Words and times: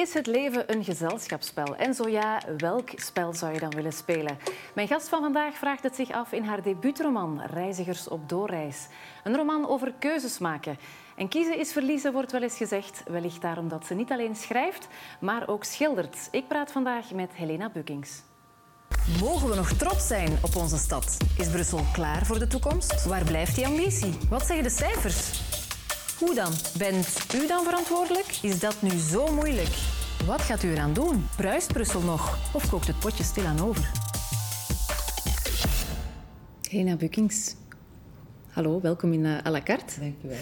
Is 0.00 0.14
het 0.14 0.26
leven 0.26 0.72
een 0.72 0.84
gezelschapsspel? 0.84 1.76
En 1.76 1.94
zo 1.94 2.08
ja, 2.08 2.42
welk 2.56 2.88
spel 2.94 3.32
zou 3.32 3.52
je 3.52 3.60
dan 3.60 3.70
willen 3.70 3.92
spelen? 3.92 4.38
Mijn 4.74 4.88
gast 4.88 5.08
van 5.08 5.20
vandaag 5.20 5.54
vraagt 5.54 5.82
het 5.82 5.94
zich 5.94 6.10
af 6.10 6.32
in 6.32 6.44
haar 6.44 6.62
debuutroman 6.62 7.40
Reizigers 7.40 8.08
op 8.08 8.28
doorreis. 8.28 8.86
Een 9.24 9.36
roman 9.36 9.68
over 9.68 9.92
keuzes 9.98 10.38
maken. 10.38 10.78
En 11.16 11.28
kiezen 11.28 11.58
is 11.58 11.72
verliezen, 11.72 12.12
wordt 12.12 12.32
wel 12.32 12.42
eens 12.42 12.56
gezegd. 12.56 13.02
Wellicht 13.06 13.42
daarom 13.42 13.68
dat 13.68 13.86
ze 13.86 13.94
niet 13.94 14.10
alleen 14.10 14.36
schrijft, 14.36 14.88
maar 15.20 15.48
ook 15.48 15.64
schildert. 15.64 16.28
Ik 16.30 16.48
praat 16.48 16.72
vandaag 16.72 17.10
met 17.10 17.30
Helena 17.32 17.70
Bukkings. 17.70 18.22
Mogen 19.20 19.48
we 19.48 19.54
nog 19.54 19.72
trots 19.72 20.06
zijn 20.06 20.38
op 20.42 20.56
onze 20.56 20.78
stad? 20.78 21.16
Is 21.38 21.48
Brussel 21.48 21.80
klaar 21.92 22.26
voor 22.26 22.38
de 22.38 22.46
toekomst? 22.46 23.04
Waar 23.04 23.24
blijft 23.24 23.54
die 23.54 23.66
ambitie? 23.66 24.18
Wat 24.28 24.46
zeggen 24.46 24.64
de 24.64 24.70
cijfers? 24.70 25.59
Hoe 26.20 26.34
dan? 26.34 26.52
Bent 26.78 27.26
u 27.34 27.46
dan 27.46 27.64
verantwoordelijk? 27.64 28.38
Is 28.42 28.58
dat 28.58 28.82
nu 28.82 28.90
zo 28.98 29.34
moeilijk? 29.34 29.68
Wat 30.26 30.40
gaat 30.40 30.62
u 30.62 30.70
eraan 30.70 30.92
doen? 30.92 31.26
Bruist 31.36 31.72
Brussel 31.72 32.00
nog? 32.00 32.38
Of 32.54 32.70
kookt 32.70 32.86
het 32.86 32.98
potje 32.98 33.24
stilaan 33.24 33.60
over? 33.60 33.90
Helena 36.68 36.96
Bukkings. 36.96 37.54
Hallo, 38.50 38.80
welkom 38.80 39.12
in 39.12 39.24
uh, 39.24 39.38
à 39.46 39.50
la 39.50 39.62
carte. 39.62 40.00
Dank 40.00 40.14
u 40.24 40.28
wel. 40.28 40.36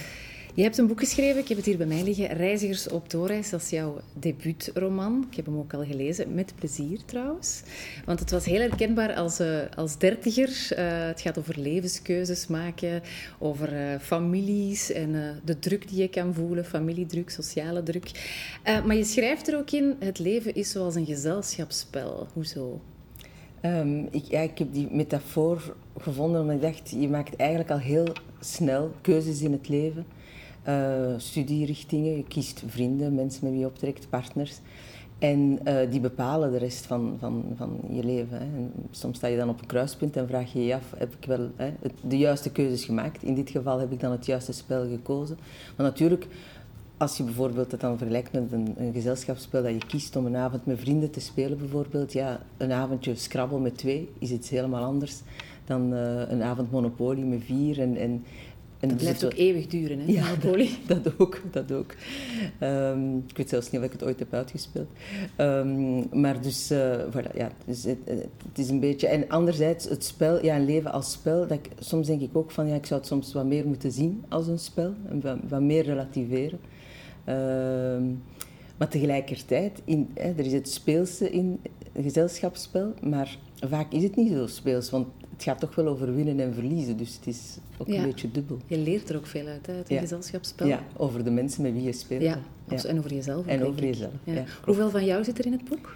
Je 0.58 0.64
hebt 0.64 0.78
een 0.78 0.86
boek 0.86 0.98
geschreven, 0.98 1.40
ik 1.40 1.48
heb 1.48 1.56
het 1.56 1.66
hier 1.66 1.76
bij 1.76 1.86
mij 1.86 2.02
liggen, 2.02 2.26
Reizigers 2.26 2.88
op 2.88 3.10
doorreis. 3.10 3.50
Dat 3.50 3.62
is 3.62 3.70
jouw 3.70 4.00
debuutroman. 4.12 5.26
Ik 5.30 5.36
heb 5.36 5.46
hem 5.46 5.58
ook 5.58 5.74
al 5.74 5.84
gelezen, 5.84 6.34
met 6.34 6.52
plezier 6.58 6.98
trouwens. 7.04 7.62
Want 8.04 8.20
het 8.20 8.30
was 8.30 8.44
heel 8.44 8.60
herkenbaar 8.60 9.14
als, 9.14 9.40
uh, 9.40 9.58
als 9.76 9.98
dertiger. 9.98 10.48
Uh, 10.48 11.06
het 11.06 11.20
gaat 11.20 11.38
over 11.38 11.60
levenskeuzes 11.60 12.46
maken, 12.46 13.02
over 13.38 13.72
uh, 13.72 13.98
families 14.00 14.92
en 14.92 15.40
de 15.44 15.58
druk 15.58 15.88
die 15.88 16.00
je 16.00 16.08
kan 16.08 16.34
voelen, 16.34 16.64
familiedruk, 16.64 17.30
sociale 17.30 17.82
druk. 17.82 18.10
maar 18.64 18.96
je 18.96 19.04
schrijft 19.04 19.48
er 19.48 19.58
ook 19.58 19.70
in, 19.70 19.96
het 19.98 20.18
leven 20.18 20.54
is 20.54 20.70
zoals 20.70 20.94
een 20.94 21.06
gezelschapsspel. 21.06 22.26
Hoezo? 22.32 22.80
Um, 23.64 24.08
ik, 24.10 24.24
ja, 24.24 24.40
ik 24.40 24.58
heb 24.58 24.72
die 24.72 24.88
metafoor 24.90 25.74
gevonden 25.98 26.40
omdat 26.40 26.56
ik 26.56 26.62
dacht, 26.62 26.90
je 26.90 27.08
maakt 27.08 27.36
eigenlijk 27.36 27.70
al 27.70 27.78
heel 27.78 28.12
snel 28.40 28.92
keuzes 29.00 29.40
in 29.40 29.52
het 29.52 29.68
leven 29.68 30.06
studierichtingen. 31.16 32.16
Je 32.16 32.24
kiest 32.24 32.62
vrienden, 32.66 33.14
mensen 33.14 33.40
met 33.42 33.52
wie 33.52 33.60
je 33.60 33.66
optrekt, 33.66 34.08
partners. 34.08 34.60
En 35.18 35.58
uh, 35.64 35.90
die 35.90 36.00
bepalen 36.00 36.50
de 36.50 36.58
rest 36.58 36.86
van, 36.86 37.16
van, 37.18 37.44
van 37.56 37.80
je 37.90 38.04
leven. 38.04 38.40
En 38.40 38.72
soms 38.90 39.16
sta 39.16 39.26
je 39.26 39.36
dan 39.36 39.48
op 39.48 39.60
een 39.60 39.66
kruispunt 39.66 40.16
en 40.16 40.28
vraag 40.28 40.52
je 40.52 40.64
je 40.64 40.74
af, 40.74 40.92
heb 40.96 41.14
ik 41.20 41.26
wel 41.26 41.50
hè, 41.56 41.72
de 42.02 42.18
juiste 42.18 42.50
keuzes 42.50 42.84
gemaakt? 42.84 43.22
In 43.22 43.34
dit 43.34 43.50
geval 43.50 43.78
heb 43.78 43.92
ik 43.92 44.00
dan 44.00 44.10
het 44.12 44.26
juiste 44.26 44.52
spel 44.52 44.88
gekozen. 44.88 45.38
Maar 45.76 45.86
natuurlijk, 45.86 46.26
als 46.96 47.16
je 47.16 47.22
bijvoorbeeld 47.22 47.70
het 47.70 47.80
dan 47.80 47.98
vergelijkt 47.98 48.32
met 48.32 48.52
een, 48.52 48.74
een, 48.76 48.92
gezelschapsspel 48.92 49.62
dat 49.62 49.72
je 49.72 49.86
kiest 49.86 50.16
om 50.16 50.26
een 50.26 50.36
avond 50.36 50.66
met 50.66 50.80
vrienden 50.80 51.10
te 51.10 51.20
spelen 51.20 51.58
bijvoorbeeld, 51.58 52.12
ja, 52.12 52.40
een 52.56 52.72
avondje 52.72 53.14
Scrabble 53.14 53.60
met 53.60 53.78
twee 53.78 54.10
is 54.18 54.30
iets 54.30 54.50
helemaal 54.50 54.84
anders 54.84 55.22
dan 55.64 55.92
uh, 55.92 56.28
een 56.28 56.42
avond 56.42 56.70
Monopoly 56.70 57.22
met 57.22 57.42
vier. 57.44 57.80
En, 57.80 57.96
en 57.96 58.24
en 58.80 58.88
dat 58.88 58.96
blijft 58.96 59.24
ook 59.24 59.34
eeuwig 59.34 59.66
duren, 59.66 59.98
hè? 59.98 60.12
Ja, 60.12 60.34
dat, 60.34 60.68
dat, 61.04 61.12
ook. 61.18 61.40
Dat 61.50 61.72
ook. 61.72 61.94
Um, 62.60 63.24
ik 63.28 63.36
weet 63.36 63.48
zelfs 63.48 63.70
niet 63.70 63.80
of 63.80 63.86
ik 63.86 63.92
het 63.92 64.04
ooit 64.04 64.18
heb 64.18 64.34
uitgespeeld. 64.34 64.88
Um, 65.36 66.20
maar 66.20 66.40
dus, 66.40 66.70
uh, 66.70 66.94
voilà, 67.10 67.36
ja, 67.36 67.50
dus 67.66 67.84
het, 67.84 67.98
het, 68.04 68.58
is 68.58 68.68
een 68.68 68.80
beetje... 68.80 69.06
En 69.06 69.28
anderzijds, 69.28 69.88
het 69.88 70.04
spel, 70.04 70.44
ja, 70.44 70.56
een 70.56 70.64
leven 70.64 70.92
als 70.92 71.12
spel, 71.12 71.40
dat 71.46 71.58
ik, 71.58 71.68
soms 71.78 72.06
denk 72.06 72.20
ik 72.20 72.36
ook 72.36 72.50
van, 72.50 72.68
ja, 72.68 72.74
ik 72.74 72.86
zou 72.86 73.00
het 73.00 73.08
soms 73.08 73.32
wat 73.32 73.46
meer 73.46 73.66
moeten 73.66 73.92
zien 73.92 74.24
als 74.28 74.46
een 74.46 74.58
spel. 74.58 74.94
En 75.08 75.20
wat, 75.20 75.38
wat 75.48 75.60
meer 75.60 75.84
relativeren. 75.84 76.58
Um, 77.28 78.22
maar 78.76 78.88
tegelijkertijd, 78.88 79.82
in, 79.84 80.10
hè, 80.14 80.28
er 80.28 80.46
is 80.46 80.52
het 80.52 80.68
speelse 80.68 81.30
in 81.30 81.60
gezelschapsspel, 82.02 82.94
maar 83.02 83.38
vaak 83.60 83.92
is 83.92 84.02
het 84.02 84.16
niet 84.16 84.32
zo 84.32 84.46
speels, 84.46 84.90
want 84.90 85.06
het 85.38 85.46
gaat 85.46 85.60
toch 85.60 85.74
wel 85.74 85.86
over 85.86 86.14
winnen 86.14 86.40
en 86.40 86.54
verliezen, 86.54 86.96
dus 86.96 87.14
het 87.14 87.26
is 87.26 87.56
ook 87.76 87.88
een 87.88 88.02
beetje 88.02 88.30
dubbel. 88.30 88.58
Je 88.66 88.78
leert 88.78 89.08
er 89.08 89.16
ook 89.16 89.26
veel 89.26 89.46
uit, 89.46 89.68
uit 89.68 89.88
een 89.88 89.94
ja. 89.94 90.00
gezelschapsspel. 90.00 90.66
Ja, 90.66 90.82
over 90.96 91.24
de 91.24 91.30
mensen 91.30 91.62
met 91.62 91.72
wie 91.72 91.82
je 91.82 91.92
speelt. 91.92 92.22
Ja, 92.22 92.38
en 92.68 92.98
over 92.98 93.14
jezelf. 93.14 93.46
En 93.46 93.64
over 93.64 93.84
jezelf, 93.84 94.12
ja. 94.24 94.44
Hoeveel 94.64 94.90
van 94.90 95.04
jou 95.04 95.24
zit 95.24 95.38
er 95.38 95.46
in 95.46 95.52
het 95.52 95.64
boek? 95.64 95.94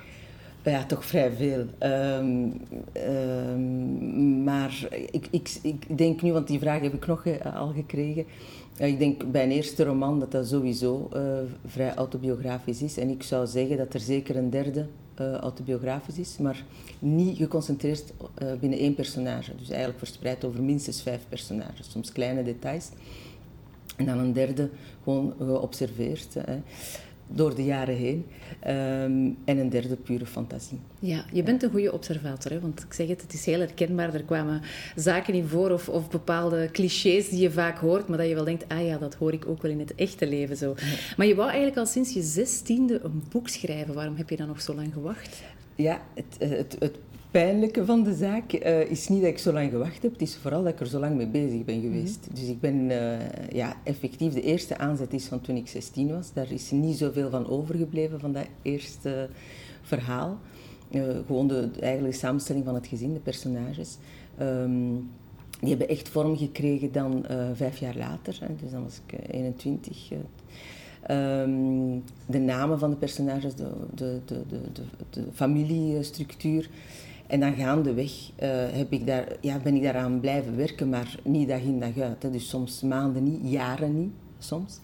Ja, 0.64 0.84
toch 0.84 1.04
vrij 1.04 1.32
veel. 1.32 1.64
Um, 1.80 2.60
um, 2.96 4.44
maar 4.44 4.88
ik, 5.10 5.26
ik, 5.30 5.58
ik 5.62 5.98
denk 5.98 6.22
nu, 6.22 6.32
want 6.32 6.46
die 6.46 6.58
vraag 6.58 6.80
heb 6.80 6.94
ik 6.94 7.06
nog 7.06 7.26
uh, 7.26 7.56
al 7.56 7.72
gekregen. 7.72 8.24
Uh, 8.80 8.86
ik 8.86 8.98
denk 8.98 9.30
bij 9.30 9.42
een 9.42 9.50
eerste 9.50 9.84
roman 9.84 10.18
dat 10.18 10.32
dat 10.32 10.46
sowieso 10.46 11.08
uh, 11.16 11.20
vrij 11.66 11.94
autobiografisch 11.94 12.82
is. 12.82 12.96
En 12.96 13.08
ik 13.08 13.22
zou 13.22 13.46
zeggen 13.46 13.76
dat 13.76 13.94
er 13.94 14.00
zeker 14.00 14.36
een 14.36 14.50
derde 14.50 14.86
autobiografisch 15.40 16.18
is, 16.18 16.38
maar 16.38 16.64
niet 16.98 17.36
geconcentreerd 17.36 18.12
binnen 18.60 18.78
één 18.78 18.94
personage. 18.94 19.56
Dus 19.56 19.68
eigenlijk 19.68 19.98
verspreid 19.98 20.44
over 20.44 20.62
minstens 20.62 21.02
vijf 21.02 21.20
personages, 21.28 21.90
soms 21.90 22.12
kleine 22.12 22.42
details. 22.42 22.88
En 23.96 24.06
dan 24.06 24.18
een 24.18 24.32
derde 24.32 24.70
gewoon 25.02 25.34
geobserveerd. 25.38 26.36
Door 27.26 27.54
de 27.54 27.64
jaren 27.64 27.96
heen. 27.96 28.26
Um, 28.66 29.36
en 29.44 29.58
een 29.58 29.68
derde 29.68 29.96
pure 29.96 30.26
fantasie. 30.26 30.80
Ja, 30.98 31.24
je 31.32 31.42
bent 31.42 31.62
een 31.62 31.70
goede 31.70 31.92
observator, 31.92 32.52
hè? 32.52 32.60
want 32.60 32.82
ik 32.82 32.92
zeg 32.92 33.08
het, 33.08 33.22
het 33.22 33.32
is 33.32 33.46
heel 33.46 33.58
herkenbaar. 33.58 34.14
Er 34.14 34.22
kwamen 34.22 34.62
zaken 34.96 35.34
in 35.34 35.46
voor 35.46 35.70
of, 35.70 35.88
of 35.88 36.10
bepaalde 36.10 36.68
clichés 36.72 37.28
die 37.28 37.40
je 37.40 37.50
vaak 37.50 37.78
hoort, 37.78 38.08
maar 38.08 38.18
dat 38.18 38.28
je 38.28 38.34
wel 38.34 38.44
denkt, 38.44 38.64
ah 38.68 38.86
ja, 38.86 38.98
dat 38.98 39.14
hoor 39.14 39.32
ik 39.32 39.46
ook 39.46 39.62
wel 39.62 39.70
in 39.70 39.78
het 39.78 39.94
echte 39.94 40.26
leven 40.26 40.56
zo. 40.56 40.74
Maar 41.16 41.26
je 41.26 41.34
wou 41.34 41.48
eigenlijk 41.48 41.78
al 41.78 41.86
sinds 41.86 42.12
je 42.12 42.22
zestiende 42.22 43.00
een 43.02 43.22
boek 43.30 43.48
schrijven. 43.48 43.94
Waarom 43.94 44.16
heb 44.16 44.30
je 44.30 44.36
dan 44.36 44.46
nog 44.46 44.60
zo 44.60 44.74
lang 44.74 44.92
gewacht? 44.92 45.42
Ja, 45.74 46.02
het, 46.14 46.36
het, 46.38 46.76
het 46.78 46.96
pijnlijke 47.32 47.84
van 47.84 48.02
de 48.02 48.14
zaak 48.14 48.52
uh, 48.52 48.90
is 48.90 49.08
niet 49.08 49.20
dat 49.20 49.30
ik 49.30 49.38
zo 49.38 49.52
lang 49.52 49.70
gewacht 49.70 50.02
heb, 50.02 50.12
het 50.12 50.22
is 50.22 50.36
vooral 50.36 50.62
dat 50.62 50.72
ik 50.72 50.80
er 50.80 50.86
zo 50.86 50.98
lang 50.98 51.16
mee 51.16 51.26
bezig 51.26 51.64
ben 51.64 51.80
geweest. 51.80 52.18
Mm 52.18 52.24
-hmm. 52.26 52.34
Dus 52.34 52.48
ik 52.48 52.60
ben 52.60 52.74
uh, 52.74 53.48
ja, 53.48 53.76
effectief, 53.84 54.32
de 54.32 54.42
eerste 54.42 54.78
aanzet 54.78 55.12
is 55.12 55.26
van 55.26 55.40
toen 55.40 55.56
ik 55.56 55.68
16 55.68 56.10
was. 56.10 56.32
Daar 56.32 56.52
is 56.52 56.70
niet 56.70 56.96
zoveel 56.96 57.30
van 57.30 57.48
overgebleven 57.48 58.20
van 58.20 58.32
dat 58.32 58.46
eerste 58.62 59.28
verhaal. 59.82 60.38
Uh, 60.90 61.02
gewoon 61.26 61.48
de, 61.48 61.70
eigenlijk 61.80 62.14
samenstelling 62.14 62.64
van 62.64 62.74
het 62.74 62.86
gezin, 62.86 63.12
de 63.12 63.20
personages. 63.20 63.96
Um, 64.40 65.10
die 65.60 65.70
hebben 65.70 65.88
echt 65.88 66.08
vorm 66.08 66.36
gekregen 66.36 66.92
dan 66.92 67.24
vijf 67.54 67.78
jaar 67.78 67.96
later, 67.96 68.38
hè, 68.40 68.54
dus 68.62 68.70
dan 68.70 68.82
was 68.82 69.00
ik 69.06 69.32
21. 69.34 70.10
Um, 71.10 72.02
de 72.26 72.38
namen 72.38 72.78
van 72.78 72.90
de 72.90 72.96
personages, 72.96 73.54
de, 73.54 73.70
de, 73.94 74.20
de, 74.24 74.42
de, 74.48 74.60
de 75.10 75.24
familiestructuur. 75.32 76.68
En 77.32 77.40
dan 77.40 77.54
gaandeweg 77.54 78.12
uh, 78.12 78.48
heb 78.70 78.92
ik 78.92 79.06
daar, 79.06 79.36
ja, 79.40 79.58
ben 79.58 79.74
ik 79.74 79.82
daaraan 79.82 80.20
blijven 80.20 80.56
werken, 80.56 80.88
maar 80.88 81.18
niet 81.24 81.48
dag 81.48 81.60
in 81.60 81.80
dag 81.80 81.98
uit. 81.98 82.32
Dus 82.32 82.48
soms 82.48 82.80
maanden 82.80 83.22
niet, 83.22 83.50
jaren 83.50 84.00
niet, 84.00 84.12
soms. 84.38 84.80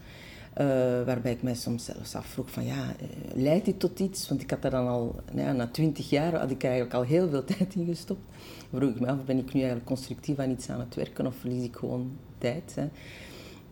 Uh, 0.61 0.67
waarbij 1.05 1.33
ik 1.33 1.43
mij 1.43 1.55
soms 1.55 1.85
zelfs 1.85 2.15
afvroeg 2.15 2.51
van, 2.51 2.65
ja, 2.65 2.95
uh, 3.03 3.09
leidt 3.43 3.65
dit 3.65 3.79
tot 3.81 4.01
iets? 4.01 4.29
Want 4.29 4.43
ik 4.43 4.51
had 4.51 4.63
daar 4.63 4.71
dan 4.71 4.89
al, 4.89 5.21
nou 5.33 5.57
na 5.57 5.67
twintig 5.67 6.11
jaar 6.11 6.35
had 6.35 6.51
ik 6.51 6.65
eigenlijk 6.65 6.95
al 6.95 7.03
heel 7.03 7.29
veel 7.29 7.45
tijd 7.57 7.75
in 7.75 7.87
gestopt. 7.87 8.35
Vroeg 8.73 8.91
ik 8.91 9.01
me 9.01 9.07
af, 9.07 9.25
ben 9.25 9.39
ik 9.39 9.53
nu 9.53 9.61
eigenlijk 9.61 9.87
constructief 9.87 10.39
aan 10.39 10.51
iets 10.51 10.71
aan 10.71 10.81
het 10.81 10.95
werken 10.95 11.27
of 11.27 11.35
verlies 11.37 11.65
ik 11.65 11.77
gewoon 11.77 12.11
tijd? 12.39 12.77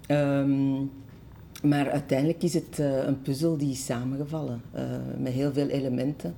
Hè? 0.07 0.39
Um, 0.39 0.91
maar 1.63 1.91
uiteindelijk 1.91 2.43
is 2.43 2.55
het 2.55 2.79
een 2.79 3.23
puzzel 3.23 3.57
die 3.57 3.71
is 3.71 3.85
samengevallen, 3.85 4.63
met 5.19 5.33
heel 5.33 5.53
veel 5.53 5.69
elementen 5.69 6.35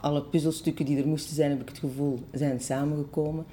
alle 0.00 0.22
puzzelstukken 0.22 0.84
die 0.84 0.98
er 0.98 1.06
moesten 1.06 1.34
zijn, 1.34 1.50
heb 1.50 1.60
ik 1.60 1.68
het 1.68 1.78
gevoel, 1.78 2.18
zijn 2.32 2.60
samengekomen. 2.60 3.44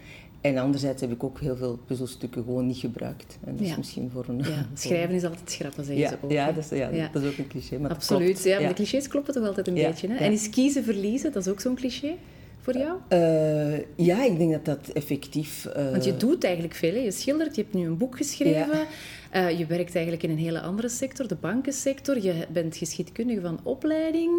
En 0.41 0.57
anderzijds 0.57 1.01
heb 1.01 1.11
ik 1.11 1.23
ook 1.23 1.39
heel 1.39 1.55
veel 1.55 1.79
puzzelstukken 1.85 2.43
gewoon 2.43 2.67
niet 2.67 2.77
gebruikt. 2.77 3.37
En 3.45 3.57
dat 3.57 3.65
is 3.65 3.77
misschien 3.77 4.09
voor 4.13 4.25
een... 4.27 4.37
Ja, 4.37 4.67
schrijven 4.73 5.15
is 5.15 5.23
altijd 5.23 5.51
schrappen, 5.51 5.85
zeggen 5.85 6.03
ja, 6.03 6.09
ze 6.09 6.17
ook. 6.21 6.31
Ja, 6.31 6.51
dat 6.51 6.71
is, 6.71 6.77
ja, 6.77 7.09
dat 7.11 7.21
is 7.21 7.29
ook 7.29 7.37
een 7.37 7.47
cliché, 7.47 7.77
maar 7.77 7.91
Absoluut, 7.91 8.43
ja, 8.43 8.67
de 8.67 8.73
clichés 8.73 9.07
kloppen 9.07 9.33
toch 9.33 9.47
altijd 9.47 9.67
een 9.67 9.73
beetje. 9.73 10.07
Hè? 10.07 10.15
En 10.15 10.31
is 10.31 10.49
kiezen, 10.49 10.83
verliezen, 10.83 11.31
dat 11.31 11.45
is 11.45 11.51
ook 11.51 11.59
zo'n 11.59 11.75
cliché? 11.75 12.15
Voor 12.61 12.77
jou? 12.77 12.97
Uh, 13.09 13.77
ja, 13.95 14.23
ik 14.23 14.37
denk 14.37 14.51
dat 14.51 14.65
dat 14.65 14.89
effectief... 14.93 15.67
Uh... 15.77 15.91
Want 15.91 16.05
je 16.05 16.17
doet 16.17 16.43
eigenlijk 16.43 16.75
veel. 16.75 16.93
Hè? 16.93 16.99
Je 16.99 17.11
schildert, 17.11 17.55
je 17.55 17.61
hebt 17.61 17.73
nu 17.73 17.85
een 17.85 17.97
boek 17.97 18.17
geschreven. 18.17 18.87
Uh, 19.35 19.59
je 19.59 19.65
werkt 19.65 19.95
eigenlijk 19.95 20.23
in 20.23 20.29
een 20.29 20.37
hele 20.37 20.61
andere 20.61 20.89
sector, 20.89 21.27
de 21.27 21.35
bankensector. 21.35 22.21
Je 22.21 22.33
bent 22.51 22.77
geschiedkundige 22.77 23.41
van 23.41 23.59
opleiding. 23.63 24.31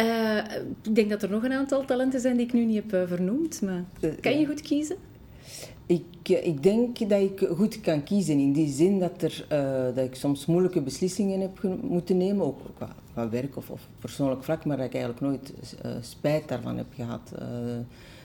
Uh, 0.00 0.38
ik 0.82 0.94
denk 0.94 1.10
dat 1.10 1.22
er 1.22 1.30
nog 1.30 1.42
een 1.42 1.52
aantal 1.52 1.84
talenten 1.84 2.20
zijn 2.20 2.36
die 2.36 2.46
ik 2.46 2.52
nu 2.52 2.64
niet 2.64 2.76
heb 2.76 2.92
uh, 2.92 3.08
vernoemd. 3.08 3.62
Maar 3.62 3.84
kan 4.20 4.38
je 4.38 4.46
goed 4.46 4.60
kiezen? 4.60 4.96
Ik, 5.86 6.28
ik 6.28 6.62
denk 6.62 6.98
dat 7.08 7.20
ik 7.20 7.48
goed 7.56 7.80
kan 7.80 8.02
kiezen 8.02 8.38
in 8.38 8.52
die 8.52 8.72
zin 8.72 8.98
dat, 8.98 9.22
er, 9.22 9.46
uh, 9.52 9.94
dat 9.94 10.04
ik 10.04 10.14
soms 10.14 10.46
moeilijke 10.46 10.80
beslissingen 10.80 11.40
heb 11.40 11.62
moeten 11.82 12.16
nemen, 12.16 12.46
ook 12.46 12.60
qua, 12.76 12.88
qua 13.12 13.28
werk 13.28 13.56
of, 13.56 13.70
of, 13.70 13.88
persoonlijk 14.00 14.44
vlak, 14.44 14.64
maar 14.64 14.76
dat 14.76 14.86
ik 14.86 14.94
eigenlijk 14.94 15.22
nooit 15.22 15.54
spijt 16.00 16.48
daarvan 16.48 16.76
heb 16.76 16.86
gehad. 16.94 17.32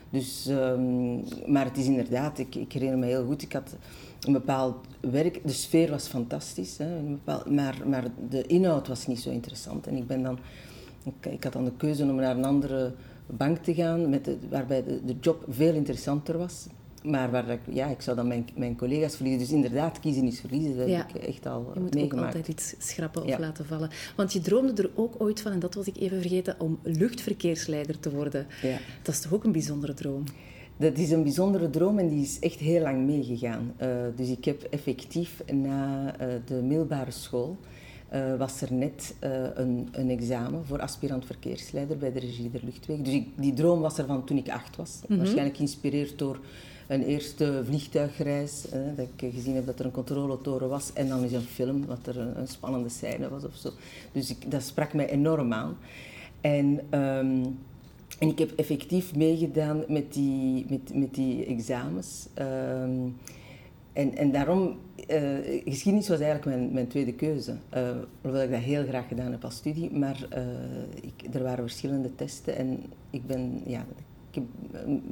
dus, 0.09 0.47
um, 0.47 1.23
maar 1.45 1.65
het 1.65 1.77
is 1.77 1.85
inderdaad, 1.85 2.39
ik, 2.39 2.55
ik 2.55 2.71
herinner 2.71 2.97
me 2.97 3.05
heel 3.05 3.25
goed, 3.25 3.41
ik 3.41 3.53
had 3.53 3.75
een 4.21 4.33
bepaald 4.33 4.75
werk, 4.99 5.39
de 5.43 5.53
sfeer 5.53 5.89
was 5.89 6.07
fantastisch, 6.07 6.77
hè, 6.77 7.01
bepaald, 7.01 7.49
maar, 7.49 7.77
maar 7.85 8.07
de 8.29 8.45
inhoud 8.47 8.87
was 8.87 9.07
niet 9.07 9.19
zo 9.19 9.29
interessant. 9.29 9.87
En 9.87 9.95
ik 9.95 10.07
ben 10.07 10.23
dan 10.23 10.39
ik, 11.03 11.31
ik, 11.31 11.43
had 11.43 11.53
dan 11.53 11.65
de 11.65 11.71
keuze 11.77 12.03
om 12.03 12.15
naar 12.15 12.37
een 12.37 12.45
andere 12.45 12.93
bank 13.25 13.57
te 13.57 13.73
gaan, 13.73 14.09
met 14.09 14.25
de, 14.25 14.37
waarbij 14.49 14.83
de, 14.83 15.05
de 15.05 15.15
job 15.21 15.45
veel 15.49 15.73
interessanter 15.73 16.37
was. 16.37 16.67
Maar 17.03 17.31
waar 17.31 17.49
ik, 17.49 17.59
ja, 17.69 17.87
ik 17.87 18.01
zou 18.01 18.15
dan 18.15 18.27
mijn, 18.27 18.49
mijn 18.55 18.75
collega's 18.75 19.15
verliezen. 19.15 19.41
Dus 19.41 19.51
inderdaad, 19.51 19.99
kiezen 19.99 20.27
is 20.27 20.39
verliezen. 20.39 20.77
Dat 20.77 20.87
heb 20.87 21.09
ik 21.09 21.23
echt 21.23 21.45
al 21.45 21.71
Je 21.73 21.79
moet 21.79 21.93
meegemaakt. 21.93 22.27
ook 22.27 22.35
altijd 22.35 22.47
iets 22.47 22.75
schrappen 22.77 23.23
of 23.23 23.37
laten 23.37 23.65
vallen. 23.65 23.89
Want 24.15 24.33
je 24.33 24.39
droomde 24.39 24.81
er 24.81 24.89
ook 24.95 25.15
ooit 25.17 25.41
van, 25.41 25.51
en 25.51 25.59
dat 25.59 25.73
was 25.73 25.87
ik 25.87 25.97
even 25.97 26.21
vergeten, 26.21 26.55
om 26.59 26.79
luchtverkeersleider 26.83 27.99
te 27.99 28.11
worden. 28.11 28.47
Ja. 28.61 28.77
Dat 29.01 29.13
is 29.13 29.21
toch 29.21 29.33
ook 29.33 29.43
een 29.43 29.51
bijzondere 29.51 29.93
droom? 29.93 30.23
Dat 30.77 30.97
is 30.97 31.11
een 31.11 31.23
bijzondere 31.23 31.69
droom 31.69 31.99
en 31.99 32.09
die 32.09 32.21
is 32.21 32.39
echt 32.39 32.59
heel 32.59 32.81
lang 32.81 33.05
meegegaan. 33.05 33.73
Uh, 33.81 33.87
dus 34.15 34.29
ik 34.29 34.45
heb 34.45 34.63
effectief 34.63 35.43
na 35.51 36.13
uh, 36.21 36.33
de 36.45 36.53
middelbare 36.53 37.11
school... 37.11 37.57
Uh, 38.13 38.37
was 38.37 38.61
er 38.61 38.73
net 38.73 39.15
een, 39.19 39.89
een, 39.91 40.09
examen 40.09 40.65
voor 40.65 40.81
aspirant 40.81 41.25
verkeersleider 41.25 41.97
bij 41.97 42.11
de 42.11 42.19
regie 42.19 42.51
der 42.51 42.61
luchtwegen. 42.63 43.03
Dus 43.03 43.13
ik, 43.13 43.27
die 43.35 43.53
droom 43.53 43.79
was 43.79 43.97
er 43.97 44.05
van 44.05 44.23
toen 44.23 44.37
ik 44.37 44.49
acht 44.49 44.75
was. 44.75 44.99
Mm 45.01 45.07
-hmm. 45.07 45.17
Waarschijnlijk 45.17 45.55
geïnspireerd 45.55 46.19
door 46.19 46.39
een 46.91 47.03
eerste 47.03 47.61
vliegtuigreis, 47.65 48.69
eh, 48.69 48.79
dat 48.95 49.07
ik 49.15 49.33
gezien 49.33 49.55
heb 49.55 49.65
dat 49.65 49.79
er 49.79 49.85
een 49.85 49.91
controletoren 49.91 50.69
was. 50.69 50.93
En 50.93 51.07
dan 51.07 51.23
is 51.23 51.31
een 51.31 51.41
film, 51.41 51.85
wat 51.85 52.07
er 52.07 52.17
een, 52.17 52.39
een 52.39 52.47
spannende 52.47 52.89
scène 52.89 53.29
was 53.29 53.43
of 53.43 53.55
zo. 53.55 53.69
Dus 54.11 54.29
ik, 54.29 54.51
dat 54.51 54.63
sprak 54.63 54.93
mij 54.93 55.09
enorm 55.09 55.53
aan. 55.53 55.77
En, 56.41 56.79
um, 56.99 57.59
en 58.19 58.27
ik 58.27 58.39
heb 58.39 58.51
effectief 58.55 59.15
meegedaan 59.15 59.83
met 59.87 60.13
die, 60.13 60.65
met, 60.69 60.95
met 60.95 61.13
die 61.13 61.45
examens. 61.45 62.27
Um, 62.39 63.17
en, 63.93 64.15
en 64.15 64.31
daarom, 64.31 64.79
uh, 65.09 65.61
geschiedenis 65.65 66.07
was 66.07 66.19
eigenlijk 66.19 66.57
mijn, 66.57 66.71
mijn 66.73 66.87
tweede 66.87 67.13
keuze. 67.13 67.55
Uh, 67.75 67.89
hoewel 68.21 68.41
ik 68.41 68.51
dat 68.51 68.59
heel 68.59 68.83
graag 68.83 69.07
gedaan 69.07 69.31
heb 69.31 69.43
als 69.43 69.55
studie. 69.55 69.91
Maar 69.91 70.27
uh, 70.37 70.43
ik, 71.01 71.35
er 71.35 71.43
waren 71.43 71.63
verschillende 71.63 72.15
testen 72.15 72.55
en 72.55 72.83
ik 73.09 73.25
ben, 73.25 73.61
ja, 73.65 73.85
ik 74.31 74.35
heb 74.35 74.43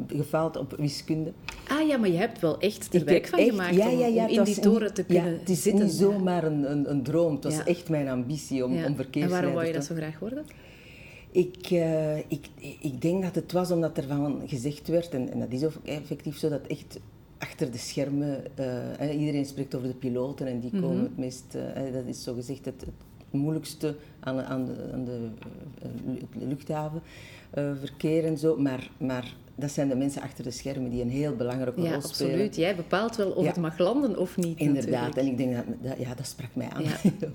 gefaald 0.08 0.58
op 0.58 0.76
wiskunde. 0.78 1.32
Ah 1.68 1.88
ja, 1.88 1.98
maar 1.98 2.10
je 2.10 2.18
hebt 2.18 2.40
wel 2.40 2.60
echt 2.60 2.94
er 2.94 3.06
werk 3.06 3.28
van 3.28 3.40
echt, 3.40 3.50
gemaakt 3.50 3.76
ja, 3.76 3.90
ja, 3.90 4.06
ja, 4.06 4.24
om, 4.24 4.30
in 4.30 4.44
die 4.44 4.60
toren 4.60 4.94
te 4.94 5.04
kunnen 5.04 5.40
het 5.40 5.50
is 5.50 5.62
zitten. 5.62 5.84
niet 5.86 5.94
zomaar 5.94 6.44
een, 6.44 6.72
een, 6.72 6.90
een 6.90 7.04
droom. 7.04 7.36
Het 7.36 7.44
was 7.44 7.64
echt 7.64 7.90
mijn 7.90 8.08
ambitie 8.08 8.66
om, 8.66 8.72
om 8.72 8.96
En 9.12 9.30
waarom 9.30 9.54
wou 9.54 9.66
je 9.66 9.74
dat 9.74 9.86
zo 9.86 9.96
graag 9.96 10.20
worden? 10.20 10.46
Ik, 11.32 11.72
uh, 11.72 12.18
ik, 12.18 12.48
ik 12.82 13.02
denk 13.02 13.24
dat 13.24 13.36
het 13.36 13.52
was 13.52 13.72
omdat 13.72 13.98
er 13.98 14.04
van 14.08 14.42
gezegd 14.46 14.88
werd, 14.88 15.14
en, 15.14 15.32
en 15.32 15.40
dat 15.40 15.52
is 15.52 15.64
effectief 15.84 16.38
zo, 16.38 16.50
dat 16.50 16.68
echt 16.68 17.00
achter 17.60 17.78
de 17.78 17.88
schermen, 17.88 18.44
uh, 19.00 19.20
iedereen 19.20 19.46
spreekt 19.46 19.76
over 19.76 19.88
de 19.88 19.94
piloten 19.94 20.48
en 20.48 20.60
die 20.60 20.72
komen 20.72 20.90
mm 20.90 20.96
-hmm. 20.96 21.04
het 21.04 21.18
meest, 21.18 21.56
uh, 21.56 21.94
dat 21.94 22.06
is 22.06 22.24
zo 22.24 22.34
gezegd 22.34 22.66
het, 22.66 22.82
het 22.82 23.32
moeilijkste 23.32 23.96
aan, 24.20 24.42
aan 24.42 24.66
de, 24.66 24.90
aan 24.94 25.06
de 25.06 25.30
luchthaven. 26.48 27.02
Uh, 27.58 27.72
verkeer 27.80 28.26
en 28.26 28.38
zo, 28.38 28.58
maar, 28.58 28.90
maar 28.98 29.34
dat 29.60 29.72
zijn 29.72 29.90
de 29.90 29.96
mensen 29.96 30.22
achter 30.22 30.44
de 30.44 30.52
schermen 30.52 30.90
die 30.90 31.02
een 31.02 31.10
heel 31.10 31.36
belangrijke 31.36 31.82
ja, 31.82 31.92
rol 31.92 32.02
spelen. 32.02 32.32
absoluut. 32.32 32.56
Jij 32.56 32.76
bepaalt 32.76 33.16
wel 33.16 33.32
of 33.32 33.44
ja. 33.44 33.50
het 33.50 33.58
mag 33.58 33.78
landen 33.78 34.18
of 34.18 34.38
niet. 34.38 34.60
Inderdaad, 34.60 35.16
natuurlijk. 35.16 35.18
en 35.18 35.28
ik 35.28 35.38
denk 35.38 35.56
dat, 35.56 35.66
dat, 35.82 36.08
ja, 36.08 36.16
dat 36.16 36.28
sprak 36.28 36.50
mij 36.54 36.68
aan, 36.70 36.84
Ja. 36.84 36.90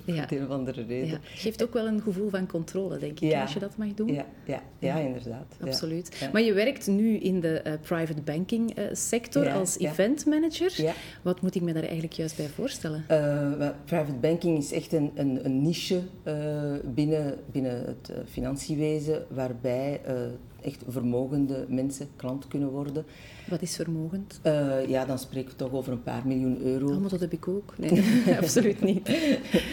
Ja. 0.14 0.30
een 0.30 0.42
of 0.44 0.48
andere 0.48 0.82
reden. 0.82 1.08
Ja. 1.08 1.18
Geeft 1.22 1.62
ook 1.62 1.72
wel 1.72 1.86
een 1.86 2.00
gevoel 2.00 2.30
van 2.30 2.46
controle, 2.46 2.98
denk 2.98 3.20
ik, 3.20 3.34
als 3.34 3.52
je 3.52 3.58
dat 3.58 3.76
mag 3.76 3.94
doen. 3.94 4.12
Ja, 4.12 4.26
ja, 4.44 4.62
ja, 4.78 4.96
inderdaad. 4.96 5.56
Absoluut. 5.60 6.28
Maar 6.32 6.42
je 6.42 6.52
werkt 6.52 6.86
nu 6.86 7.16
in 7.16 7.40
de 7.40 7.60
eh, 7.60 7.72
private 7.80 8.22
banking 8.22 8.74
eh, 8.74 8.84
sector 8.92 9.52
als 9.52 9.78
event 9.78 10.26
manager. 10.26 10.82
Ja. 10.82 10.92
Wat 11.22 11.40
moet 11.40 11.54
ik 11.54 11.62
me 11.62 11.72
daar 11.72 11.82
eigenlijk 11.82 12.12
juist 12.12 12.36
bij 12.36 12.48
voorstellen? 12.48 13.04
Eh, 13.08 13.68
private 13.84 14.18
banking 14.20 14.58
is 14.58 14.72
echt 14.72 14.92
een, 14.92 15.10
een, 15.14 15.44
een 15.44 15.62
niche 15.62 16.00
eh, 16.22 16.34
binnen, 16.94 17.38
binnen 17.52 17.84
het 17.86 18.08
eh, 18.10 18.16
financiewezen, 18.26 19.24
waarbij 19.28 20.00
eh, 20.04 20.14
echt 20.60 20.82
vermogende 20.88 21.64
mensen 21.68 22.08
klant 22.16 22.48
kunnen 22.48 22.68
worden. 22.70 23.04
Wat 23.50 23.62
is 23.62 23.76
vermogend? 23.76 24.40
Eh, 24.42 24.88
ja, 24.88 25.04
dan 25.04 25.18
spreken 25.18 25.50
we 25.50 25.56
toch 25.56 25.72
over 25.72 25.92
een 25.92 26.02
paar 26.02 26.26
miljoen 26.26 26.60
euro. 26.62 26.86
Oh, 26.94 27.00
maar 27.00 27.10
dat 27.10 27.20
heb 27.20 27.32
ik 27.32 27.48
ook. 27.48 27.74
Nee, 27.78 28.02
absoluut 28.40 28.80
niet. 28.80 29.10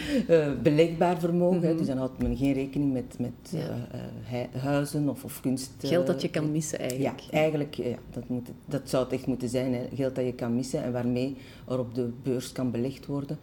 Belegbaar 0.62 1.18
vermogen, 1.20 1.68
Mhm. 1.68 1.76
dus 1.76 1.86
dan 1.86 1.96
houdt 1.96 2.22
men 2.22 2.36
geen 2.36 2.52
rekening 2.52 2.92
met, 2.92 3.16
met 3.18 3.32
Ja. 3.50 4.48
huizen 4.58 5.08
of, 5.08 5.24
of 5.24 5.40
kunst. 5.40 5.70
Geld 5.78 6.06
dat 6.06 6.22
je 6.22 6.30
kan 6.30 6.52
missen 6.52 6.78
eigenlijk. 6.78 7.20
Ja, 7.20 7.30
eigenlijk 7.38 7.74
ja, 7.74 7.96
dat, 8.10 8.28
moet, 8.28 8.48
dat 8.66 8.88
zou 8.90 9.04
het 9.04 9.12
echt 9.12 9.26
moeten 9.26 9.48
zijn. 9.48 9.74
Hè. 9.74 9.80
Geld 9.94 10.14
dat 10.14 10.24
je 10.24 10.34
kan 10.34 10.54
missen 10.54 10.82
en 10.82 10.92
waarmee 10.92 11.36
er 11.68 11.78
op 11.78 11.94
de 11.94 12.10
beurs 12.22 12.52
kan 12.52 12.70
belegd 12.70 13.06
worden. 13.06 13.38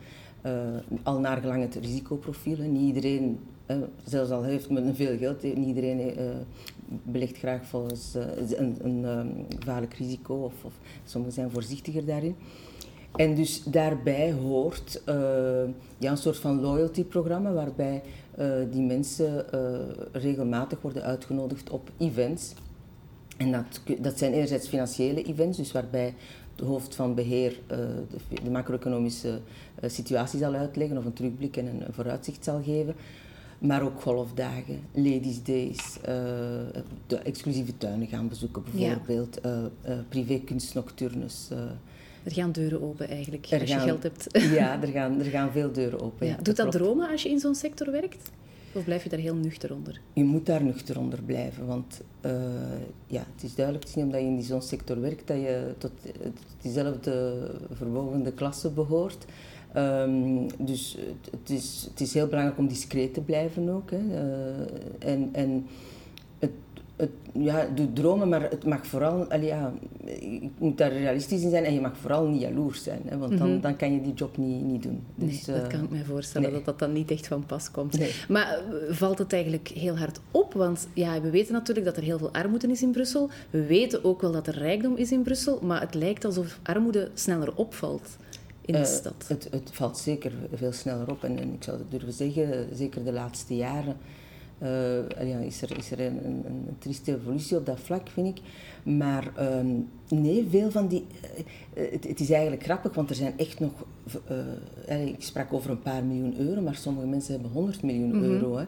Al 1.03 1.19
naar 1.19 1.37
gelang 1.41 1.61
het 1.61 1.75
risicoprofiel. 1.75 2.57
Hè. 2.57 2.65
Niet 2.65 2.81
iedereen, 2.95 3.39
zelfs 4.03 4.31
al 4.31 4.43
heeft 4.43 4.69
men 4.69 4.95
veel 4.95 5.17
geld, 5.17 5.43
eh, 5.43 5.55
niet 5.55 5.67
iedereen 5.67 6.17
eh, 6.17 6.25
belegt 7.03 7.37
graag 7.37 7.65
volgens 7.65 8.15
eh, 8.15 8.59
een, 8.59 8.77
een 8.81 9.05
ehm, 9.05 9.27
gevaarlijk 9.59 9.93
risico. 9.93 10.35
Of, 10.35 10.53
of 10.63 10.73
sommigen 11.05 11.35
zijn 11.35 11.51
voorzichtiger 11.51 12.05
daarin. 12.05 12.35
En 13.15 13.35
dus 13.35 13.63
daarbij 13.63 14.31
hoort 14.31 15.01
eh, 15.05 15.15
ja, 15.97 16.11
een 16.11 16.17
soort 16.17 16.37
van 16.37 16.61
loyalty-programma 16.61 17.51
waarbij 17.51 18.01
eh, 18.35 18.51
die 18.71 18.81
mensen 18.81 19.51
eh, 19.51 19.79
regelmatig 20.11 20.81
worden 20.81 21.03
uitgenodigd 21.03 21.69
op 21.69 21.89
events. 21.97 22.53
En 23.37 23.51
dat, 23.51 23.81
dat 23.99 24.17
zijn 24.17 24.33
enerzijds 24.33 24.67
financiële 24.67 25.23
events, 25.23 25.57
dus 25.57 25.71
waarbij 25.71 26.13
het 26.55 26.67
hoofd 26.67 26.95
van 26.95 27.15
beheer 27.15 27.59
eh, 27.67 27.77
de, 28.27 28.41
de 28.43 28.49
macro-economische 28.49 29.39
eh, 29.75 29.89
situatie 29.89 30.39
zal 30.39 30.53
uitleggen 30.53 30.97
of 30.97 31.05
een 31.05 31.13
terugblik 31.13 31.57
en 31.57 31.65
een 31.65 31.93
vooruitzicht 31.93 32.43
zal 32.43 32.61
geven. 32.63 32.95
Maar 33.59 33.81
ook 33.83 34.01
golfdagen, 34.01 34.79
ladies 34.93 35.43
days, 35.43 35.97
eh, 36.01 36.13
de 37.07 37.17
exclusieve 37.17 37.77
tuinen 37.77 38.07
gaan 38.07 38.27
bezoeken 38.27 38.63
bijvoorbeeld, 38.71 39.41
eh 39.41 39.65
eh, 39.81 39.97
privé 40.09 40.39
kunstnocturnes. 40.39 41.49
Er 42.23 42.31
gaan 42.33 42.51
deuren 42.51 42.81
open 42.81 43.07
eigenlijk, 43.07 43.45
Er 43.45 43.61
als 43.61 43.69
je 43.69 43.79
geld 43.79 44.03
hebt. 44.03 44.27
ja, 44.31 44.77
er 44.83 44.87
gaan, 44.87 45.19
er 45.19 45.25
gaan 45.25 45.51
veel 45.51 45.71
deuren 45.71 46.01
open. 46.01 46.27
Ja. 46.27 46.33
ja, 46.33 46.41
Doet 46.41 46.55
dat 46.55 46.71
dromen 46.71 47.09
als 47.09 47.23
je 47.23 47.29
in 47.29 47.39
zo'n 47.39 47.55
sector 47.55 47.91
werkt? 47.91 48.31
Of 48.73 48.83
blijf 48.83 49.03
je 49.03 49.09
daar 49.09 49.19
heel 49.19 49.35
nuchter 49.35 49.73
onder? 49.73 50.01
Je 50.13 50.23
moet 50.23 50.45
daar 50.45 50.63
nuchter 50.63 50.99
onder 50.99 51.21
blijven, 51.21 51.65
want 51.65 52.01
ja, 53.07 53.25
het 53.33 53.43
is 53.43 53.55
duidelijk 53.55 53.85
te 53.85 53.91
zien 53.91 54.03
omdat 54.03 54.19
je 54.19 54.25
in 54.25 54.41
zo'n 54.41 54.61
sector 54.61 55.01
werkt 55.01 55.27
dat 55.27 55.37
je 55.37 55.73
tot 55.77 55.91
diezelfde 56.61 57.51
vermogende 57.71 58.31
klasse 58.31 58.69
behoort. 58.69 59.25
Ehm, 59.73 60.47
dus 60.57 60.97
het, 60.99 61.31
het 61.39 61.49
is, 61.49 61.87
het 61.89 62.01
is 62.01 62.13
heel 62.13 62.27
belangrijk 62.27 62.57
om 62.59 62.67
discreet 62.67 63.13
te 63.13 63.21
blijven 63.21 63.69
ook. 63.69 63.91
Hè. 63.91 63.97
Eh, 63.97 65.11
en 65.13 65.29
en 65.31 65.65
het, 66.39 66.51
het, 66.95 67.09
ja, 67.33 67.67
doe 67.75 67.93
dromen, 67.93 68.29
maar 68.29 68.49
het 68.49 68.65
mag 68.65 68.87
vooral, 68.87 69.25
allee, 69.31 69.45
ja, 69.47 69.73
ik 70.19 70.49
moet 70.57 70.77
daar 70.77 70.91
realistisch 70.91 71.41
in 71.41 71.49
zijn 71.49 71.63
en 71.63 71.73
je 71.73 71.81
mag 71.81 71.97
vooral 71.97 72.27
niet 72.27 72.41
jaloers 72.41 72.83
zijn, 72.83 73.01
hè, 73.05 73.17
want 73.17 73.37
dan, 73.37 73.51
Mhm. 73.51 73.61
dan 73.61 73.75
kan 73.75 73.93
je 73.93 74.01
die 74.01 74.13
job 74.13 74.37
niet, 74.37 74.63
niet 74.63 74.83
doen. 74.83 75.03
Nee, 75.15 75.29
Dus, 75.29 75.45
dat 75.45 75.55
eh, 75.55 75.67
kan 75.67 75.83
ik 75.83 75.89
me 75.89 76.03
voorstellen, 76.05 76.47
nee. 76.47 76.57
dat 76.57 76.65
dat 76.65 76.79
dan 76.79 76.93
niet 76.93 77.11
echt 77.11 77.27
van 77.27 77.45
pas 77.45 77.71
komt. 77.71 77.97
Nee. 77.99 78.11
Maar 78.27 78.47
eh, 78.57 78.95
valt 78.95 79.17
het 79.17 79.33
eigenlijk 79.33 79.67
heel 79.67 79.97
hard 79.97 80.19
op? 80.31 80.53
Want 80.53 80.87
ja, 80.93 81.21
we 81.21 81.29
weten 81.29 81.53
natuurlijk 81.53 81.85
dat 81.85 81.97
er 81.97 82.03
heel 82.03 82.17
veel 82.17 82.33
armoede 82.33 82.67
is 82.67 82.81
in 82.81 82.91
Brussel. 82.91 83.29
We 83.49 83.65
weten 83.65 84.03
ook 84.03 84.21
wel 84.21 84.31
dat 84.31 84.47
er 84.47 84.57
rijkdom 84.57 84.95
is 84.95 85.11
in 85.11 85.21
Brussel. 85.21 85.59
Maar 85.63 85.81
het 85.81 85.93
lijkt 85.93 86.25
alsof 86.25 86.59
armoede 86.63 87.09
sneller 87.13 87.55
opvalt 87.55 88.17
in 88.69 88.75
de 88.81 88.87
Eh, 88.87 88.93
stad. 88.93 89.25
Het, 89.27 89.47
het 89.51 89.69
valt 89.71 89.97
zeker 89.97 90.31
veel 90.53 90.71
sneller 90.71 91.09
op. 91.11 91.23
En, 91.23 91.39
en 91.39 91.53
ik 91.53 91.63
zou 91.63 91.77
het 91.77 91.91
durven 91.91 92.13
zeggen, 92.13 92.67
zeker 92.75 93.03
de 93.03 93.11
laatste 93.13 93.55
jaren 93.55 93.97
eh, 94.59 95.41
is 95.45 95.61
er, 95.61 95.77
is 95.77 95.91
er 95.91 95.99
een, 95.99 96.25
een, 96.25 96.43
een 96.45 96.75
trieste 96.79 97.15
evolutie 97.15 97.57
op 97.57 97.65
dat 97.65 97.79
vlak, 97.79 98.09
vind 98.09 98.37
ik. 98.37 98.43
Maar 98.95 99.31
ehm, 99.35 99.67
nee, 100.09 100.47
veel 100.49 100.71
van 100.71 100.87
die... 100.87 101.05
eh, 101.73 101.91
het, 101.91 102.07
het 102.07 102.19
is 102.19 102.29
eigenlijk 102.29 102.63
grappig, 102.63 102.93
want 102.93 103.09
er 103.09 103.15
zijn 103.15 103.33
echt 103.37 103.59
nog... 103.59 103.71
ik 104.87 105.15
sprak 105.23 105.53
over 105.53 105.69
een 105.69 105.81
paar 105.81 106.03
miljoen 106.03 106.37
euro, 106.39 106.61
maar 106.61 106.75
sommige 106.75 107.07
mensen 107.07 107.33
hebben 107.33 107.51
100 107.51 107.83
miljoen 107.83 108.09
Mhm. 108.17 108.23
euro. 108.23 108.57
Hè. 108.57 108.63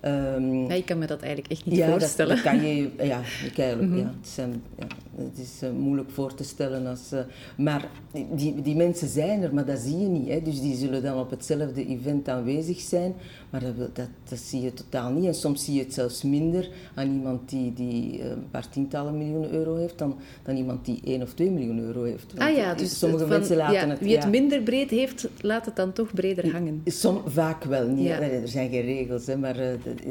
Ehm, 0.00 0.54
Ja, 0.54 0.74
ik 0.74 0.84
kan 0.86 0.98
me 0.98 1.06
dat 1.06 1.20
eigenlijk 1.20 1.52
echt 1.52 1.66
niet 1.66 1.76
ja, 1.76 1.90
voorstellen. 1.90 2.34
dat 2.34 2.44
kan 2.44 2.60
je, 2.66 2.90
ja, 2.98 3.20
ik 3.44 3.58
eigenlijk, 3.58 3.88
Mhm. 3.90 3.98
ja, 3.98 4.14
het, 4.20 4.28
zijn, 4.28 4.62
ja, 4.78 4.86
het 5.16 5.38
is 5.38 5.62
eh, 5.62 5.70
moeilijk 5.70 6.10
voor 6.10 6.34
te 6.34 6.44
stellen. 6.44 6.86
Als, 6.86 7.12
eh, 7.12 7.20
maar 7.56 7.88
die, 8.34 8.62
die 8.62 8.76
mensen 8.76 9.08
zijn 9.08 9.42
er, 9.42 9.54
maar 9.54 9.64
dat 9.66 9.78
zie 9.78 9.98
je 9.98 10.06
niet. 10.06 10.28
Hè. 10.28 10.42
Dus 10.42 10.60
die 10.60 10.76
zullen 10.76 11.02
dan 11.02 11.18
op 11.18 11.30
hetzelfde 11.30 11.86
event 11.86 12.28
aanwezig 12.28 12.80
zijn, 12.80 13.14
maar 13.50 13.60
dat, 13.60 13.76
dat, 13.96 14.08
dat 14.28 14.38
zie 14.38 14.60
je 14.60 14.74
totaal 14.74 15.10
niet. 15.12 15.24
En 15.26 15.34
soms 15.34 15.64
zie 15.64 15.74
je 15.74 15.80
het 15.82 15.94
zelfs 15.94 16.22
minder 16.22 16.68
aan 16.94 17.12
iemand 17.12 17.48
die, 17.48 17.72
die 17.72 18.20
eh, 18.22 18.30
een 18.30 18.50
paar 18.50 18.68
tientallen 18.68 19.18
miljoen 19.18 19.50
euro 19.50 19.76
heeft, 19.76 19.98
dan, 19.98 20.16
dan 20.42 20.56
iemand 20.56 20.84
die 20.84 21.00
één 21.04 21.22
of 21.22 21.32
twee 21.34 21.50
miljoen 21.50 21.78
euro 21.78 22.02
heeft. 22.02 22.32
Want 22.34 22.50
Ah 22.50 22.56
ja, 22.56 22.74
dus 22.74 22.98
sommige 22.98 23.20
van- 23.26 23.28
mensen 23.38 23.56
laten 23.56 23.74
ja, 23.74 23.88
het... 23.88 23.98
Wie 24.00 24.16
het 24.18 24.30
minder 24.30 24.62
breed 24.62 24.90
heeft, 24.90 25.28
laat 25.40 25.64
het 25.64 25.76
dan 25.76 25.92
toch 25.92 26.14
breder 26.14 26.52
hangen. 26.52 26.82
Som, 26.84 27.22
vaak 27.26 27.64
wel 27.64 27.86
niet. 27.88 28.08
Er 28.08 28.48
zijn 28.48 28.70
geen 28.70 28.82
regels, 28.84 29.26
hè, 29.26 29.36
maar 29.36 29.56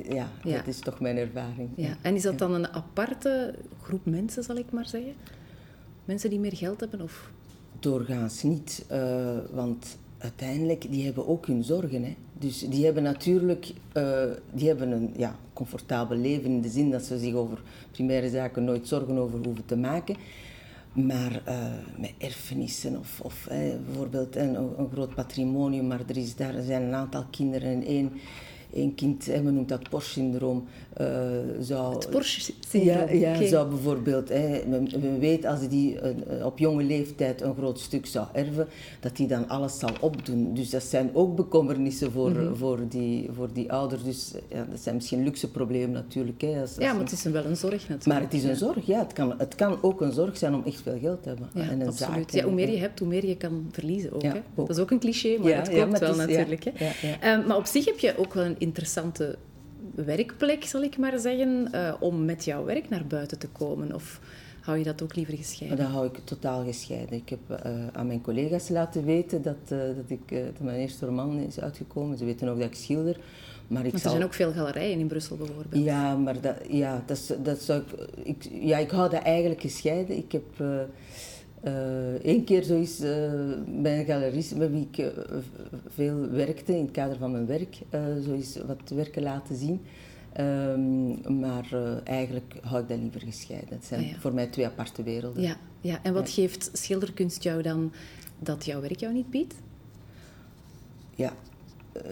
ja, 0.10 0.30
Ja. 0.44 0.58
dat 0.58 0.68
is 0.68 0.80
toch 0.80 1.00
mijn 1.00 1.18
ervaring. 1.18 1.70
Ja. 1.76 1.98
En 2.02 2.16
is 2.16 2.22
dat 2.22 2.38
dan 2.38 2.54
een 2.54 2.68
aparte 2.68 3.56
groep 3.82 4.06
mensen, 4.06 4.44
zal 4.44 4.56
ik 4.56 4.72
maar 4.72 4.88
zeggen? 4.88 5.14
Mensen 6.06 6.30
die 6.30 6.40
meer 6.40 6.56
geld 6.56 6.80
hebben? 6.80 7.02
Of... 7.02 7.32
Doorgaans 7.80 8.44
niet, 8.44 8.86
eh, 8.88 9.38
want 9.52 9.98
uiteindelijk, 10.18 10.92
die 10.92 11.06
hebben 11.06 11.28
ook 11.28 11.46
hun 11.46 11.64
zorgen. 11.64 12.04
Hè. 12.04 12.16
Dus 12.34 12.60
die 12.60 12.86
hebben 12.86 13.04
natuurlijk 13.04 13.74
uh, 13.98 14.24
die 14.52 14.68
hebben 14.68 14.92
een 14.92 15.14
ja, 15.18 15.36
comfortabel 15.54 16.18
leven 16.18 16.50
in 16.50 16.62
de 16.62 16.70
zin 16.70 16.92
dat 16.92 17.04
ze 17.04 17.20
zich 17.20 17.34
over 17.34 17.62
primaire 17.92 18.30
zaken 18.30 18.64
nooit 18.64 18.88
zorgen 18.88 19.18
over 19.18 19.40
hoeven 19.46 19.66
te 19.66 19.78
maken. 19.78 20.16
Maar 20.94 21.42
uh, 21.48 21.56
met 21.98 22.14
erfenissen 22.18 23.00
of, 23.00 23.20
of 23.22 23.48
bijvoorbeeld 23.86 24.36
een, 24.36 24.56
een, 24.56 24.90
groot 24.92 25.16
patrimonium, 25.16 25.88
maar 25.88 26.02
er, 26.08 26.18
is 26.18 26.36
daar, 26.36 26.56
er 26.56 26.64
zijn 26.64 26.82
een 26.82 26.94
aantal 26.94 27.26
kinderen 27.30 27.70
en 27.70 27.84
één 27.84 28.12
een 28.74 28.96
kind, 28.96 29.26
hè, 29.26 29.42
men 29.42 29.54
noemt 29.54 29.70
dat 29.70 29.90
Porsche-syndroom, 29.90 30.66
uh, 31.02 31.08
zou... 31.60 31.96
Het 31.96 32.10
Porsche-syndroom? 32.10 33.10
Ja, 33.10 33.34
ja 33.36 33.48
zou 33.48 33.70
bijvoorbeeld, 33.70 34.30
hè, 34.30 34.62
men, 34.68 35.20
weet 35.20 35.46
als 35.46 35.68
die 35.68 35.94
uh, 35.94 36.46
op 36.46 36.60
jonge 36.60 36.84
leeftijd 36.84 37.42
een 37.42 37.56
groot 37.56 37.80
stuk 37.80 38.06
zou 38.06 38.28
erven, 38.34 38.68
dat 39.00 39.18
hij 39.18 39.28
dan 39.28 39.48
alles 39.48 39.80
zal 39.80 39.90
opdoen. 40.00 40.54
Dus 40.54 40.70
dat 40.70 40.84
zijn 40.84 41.10
ook 41.14 41.36
bekommernissen 41.36 42.12
voor, 42.12 42.30
mm 42.30 42.36
-hmm. 42.36 42.56
voor, 42.56 42.80
die, 42.90 43.30
voor 43.36 43.50
die 43.54 43.72
ouders. 43.72 44.04
Dus 44.04 44.34
ja, 44.50 44.66
dat 44.70 44.80
zijn 44.80 44.96
misschien 44.96 45.24
luxe 45.24 45.52
problemen 45.52 45.92
natuurlijk. 45.92 46.42
Hè, 46.42 46.62
als, 46.62 46.76
als 46.76 46.78
ja, 46.78 46.94
maar 46.94 47.04
het 47.04 47.12
is 47.12 47.24
wel 47.24 47.46
een 47.46 47.58
zorg 47.58 47.82
natuurlijk. 47.82 48.06
Maar 48.06 48.22
het 48.22 48.34
is 48.34 48.44
een 48.44 48.56
zorg, 48.56 48.86
ja. 48.86 49.00
Het 49.00 49.14
kan, 49.14 49.34
het 49.38 49.56
kan 49.56 49.78
ook 49.82 50.02
een 50.02 50.12
zorg 50.12 50.38
zijn 50.38 50.54
om 50.56 50.64
echt 50.66 50.82
veel 50.82 50.98
geld 51.02 51.24
te 51.24 51.30
hebben. 51.30 51.50
Ja, 51.54 51.62
en 51.62 51.82
een 51.82 51.88
absoluut. 51.88 52.16
Zaak, 52.16 52.30
ja, 52.30 52.44
hoe 52.44 52.54
meer 52.54 52.70
je 52.70 52.78
hebt, 52.78 53.00
hoe 53.00 53.08
meer 53.08 53.26
je 53.26 53.38
kan 53.38 53.68
verliezen 53.72 54.14
ook. 54.14 54.22
hè. 54.22 54.42
Dat 54.56 54.70
is 54.70 54.78
ook 54.78 54.92
een 54.92 55.00
cliché, 55.00 55.38
maar 55.42 55.56
het 55.56 55.70
klopt 55.70 56.00
wel 56.00 56.16
natuurlijk. 56.16 56.64
Hè. 56.74 57.34
Um, 57.34 57.48
maar 57.48 57.58
op 57.58 57.66
zich 57.66 57.86
heb 57.86 58.00
je 58.00 58.18
ook 58.18 58.34
wel 58.34 58.46
een 58.46 58.59
interessante 58.60 59.38
werkplek, 59.96 60.64
zal 60.64 60.82
ik 60.82 60.98
maar 60.98 61.20
zeggen, 61.20 61.70
uh, 61.74 61.94
om 62.00 62.26
met 62.26 62.46
jouw 62.46 62.66
werk 62.66 62.90
naar 62.90 63.06
buiten 63.08 63.40
te 63.40 63.48
komen? 63.48 63.94
Of 63.94 64.20
hou 64.62 64.78
je 64.78 64.84
dat 64.84 65.02
ook 65.02 65.16
liever 65.16 65.38
gescheiden? 65.38 65.78
Dat 65.78 65.88
hou 65.88 66.06
ik 66.06 66.20
totaal 66.24 66.64
gescheiden. 66.64 67.16
Ik 67.16 67.30
heb 67.30 67.40
uh, 67.66 67.88
aan 67.92 68.08
mijn 68.08 68.22
collega's 68.22 68.70
laten 68.70 69.06
weten 69.06 69.42
dat, 69.42 69.56
uh, 69.72 69.80
dat, 69.80 70.10
ik, 70.10 70.30
dat 70.30 70.60
mijn 70.60 70.80
eerste 70.80 71.06
roman 71.06 71.38
is 71.38 71.60
uitgekomen. 71.60 72.18
Ze 72.18 72.26
weten 72.26 72.48
ook 72.48 72.60
dat 72.60 72.68
ik 72.68 72.76
schilder. 72.76 73.18
Maar 73.68 73.86
ik 73.86 73.92
Want 73.92 74.04
er 74.04 74.10
zijn 74.10 74.24
ook 74.24 74.34
veel 74.34 74.52
galerijen 74.52 75.00
in 75.00 75.08
Brussel 75.08 75.36
bijvoorbeeld. 75.38 75.84
Ja, 75.84 76.16
maar 76.16 76.42
dat, 76.42 76.56
ja, 76.70 77.04
dat, 77.06 77.36
dat 77.44 77.62
zou 77.62 77.82
ik, 77.82 78.26
ik, 78.26 78.50
ja, 78.62 78.78
ik 78.78 78.90
hou 78.90 79.10
dat 79.10 79.22
eigenlijk 79.22 79.62
gescheiden. 79.62 80.18
Ik 80.18 80.32
heb 80.32 80.44
Eén 81.62 82.40
uh, 82.40 82.46
keer 82.46 82.64
zo 82.64 82.76
is 82.76 83.02
uh, 83.02 83.32
bij 83.82 84.00
een 84.00 84.06
galerist 84.06 84.56
met 84.56 84.72
wie 84.72 84.88
ik 84.92 84.98
uh, 84.98 85.08
veel 85.88 86.30
werkte 86.30 86.78
in 86.78 86.84
het 86.84 86.92
kader 86.92 87.18
van 87.18 87.32
mijn 87.32 87.46
werk, 87.46 87.78
zo 88.26 88.34
is 88.34 88.58
wat 88.68 88.90
werken 88.90 89.24
laten 89.24 89.56
zien. 89.56 89.82
Um, 90.40 91.40
maar 91.40 91.70
eigenlijk 92.04 92.56
hou 92.62 92.82
ik 92.82 92.90
dat 92.90 92.98
liever 92.98 93.22
gescheiden. 93.22 93.70
Het 93.70 93.86
zijn 93.86 94.04
ah, 94.04 94.10
ja. 94.10 94.20
voor 94.20 94.34
mij 94.34 94.48
twee 94.48 94.66
aparte 94.66 95.04
werelden. 95.04 95.42
Ja, 95.42 95.58
ja. 95.82 96.00
en 96.04 96.14
wat 96.14 96.28
ja. 96.28 96.34
geeft 96.34 96.70
schilderkunst 96.74 97.44
jou 97.44 97.62
dan 97.62 97.92
dat 98.40 98.66
jouw 98.66 98.82
werk 98.82 99.00
jou 99.00 99.14
niet 99.14 99.30
biedt? 99.30 99.56
Ja, 101.16 101.34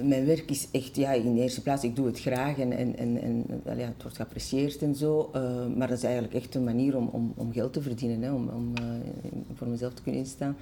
mijn 0.04 0.26
werk 0.26 0.50
is 0.50 0.68
echt, 0.72 0.96
ja, 0.96 1.12
in 1.12 1.36
de 1.36 1.42
eerste 1.42 1.62
plaats, 1.62 1.84
ik 1.84 1.96
doe 1.96 2.06
het 2.06 2.20
graag 2.20 2.58
en, 2.58 2.72
en, 2.72 2.98
en, 2.98 3.22
en 3.22 3.46
ja, 3.64 3.86
het 3.86 4.02
wordt 4.02 4.16
geapprecieerd 4.16 4.82
en 4.82 4.96
zo. 4.96 5.32
Uh, 5.36 5.66
maar 5.76 5.88
dat 5.88 5.98
is 5.98 6.04
eigenlijk 6.04 6.34
echt 6.34 6.56
een 6.56 6.64
manier 6.64 6.98
om, 6.98 7.08
om, 7.08 7.34
om 7.36 7.52
geld 7.52 7.74
te 7.74 7.82
verdienen, 7.82 8.22
hè, 8.22 8.32
om, 8.32 8.50
om 8.50 8.74
uh, 8.82 8.86
voor 9.54 9.68
mezelf 9.68 9.94
te 9.94 10.02
kunnen 10.02 10.22
instaan. 10.22 10.58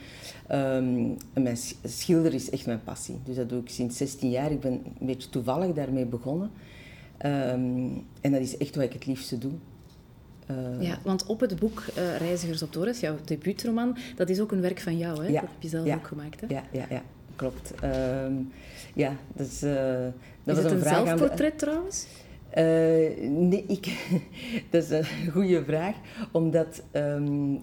Um, 0.51 1.17
en 1.33 1.43
mijn 1.43 1.57
schilder 1.83 2.33
is 2.33 2.49
echt 2.49 2.65
mijn 2.65 2.83
passie. 2.83 3.19
Dus 3.23 3.35
dat 3.35 3.49
doe 3.49 3.61
ik 3.61 3.69
sinds 3.69 3.97
16 3.97 4.29
jaar. 4.29 4.51
Ik 4.51 4.59
ben 4.59 4.71
een 4.71 5.05
beetje 5.05 5.29
toevallig 5.29 5.73
daarmee 5.73 6.05
begonnen. 6.05 6.51
Um, 7.25 8.03
en 8.21 8.31
dat 8.31 8.41
is 8.41 8.57
echt 8.57 8.75
wat 8.75 8.83
ik 8.83 8.93
het 8.93 9.05
liefste 9.05 9.37
doe. 9.37 9.51
Uh, 10.51 10.81
ja, 10.81 10.99
want 11.03 11.25
op 11.25 11.39
het 11.39 11.59
boek 11.59 11.83
uh, 11.97 12.17
Reizigers 12.17 12.63
op 12.63 12.73
Doris, 12.73 12.99
jouw 12.99 13.15
debuutroman, 13.25 13.97
dat 14.15 14.29
is 14.29 14.39
ook 14.39 14.51
een 14.51 14.61
werk 14.61 14.79
van 14.79 14.97
jou, 14.97 15.23
hè? 15.23 15.27
Ja, 15.27 15.41
dat 15.41 15.49
heb 15.49 15.61
je 15.61 15.69
zelf 15.69 15.85
ja, 15.85 15.95
ook 15.95 16.07
gemaakt, 16.07 16.41
hè? 16.41 16.47
Ja, 16.49 16.63
ja, 16.71 16.85
ja 16.89 17.03
klopt. 17.35 17.73
Um, 17.83 18.51
ja, 18.93 19.15
dat 19.33 19.47
is, 19.47 19.63
uh, 19.63 19.73
dat 20.43 20.57
is 20.57 20.63
was 20.63 20.63
het 20.63 20.71
een, 20.71 20.79
vraag 20.79 21.05
zelfportret 21.05 21.51
aan 21.51 21.57
trouwens? 21.57 22.07
Uh, 22.49 22.63
nee, 23.29 23.65
ik, 23.67 24.09
dat 24.71 24.83
is 24.83 24.89
een 24.89 25.31
goede 25.31 25.63
vraag, 25.63 25.95
omdat 26.31 26.83
um, 26.91 27.53
uh, 27.53 27.59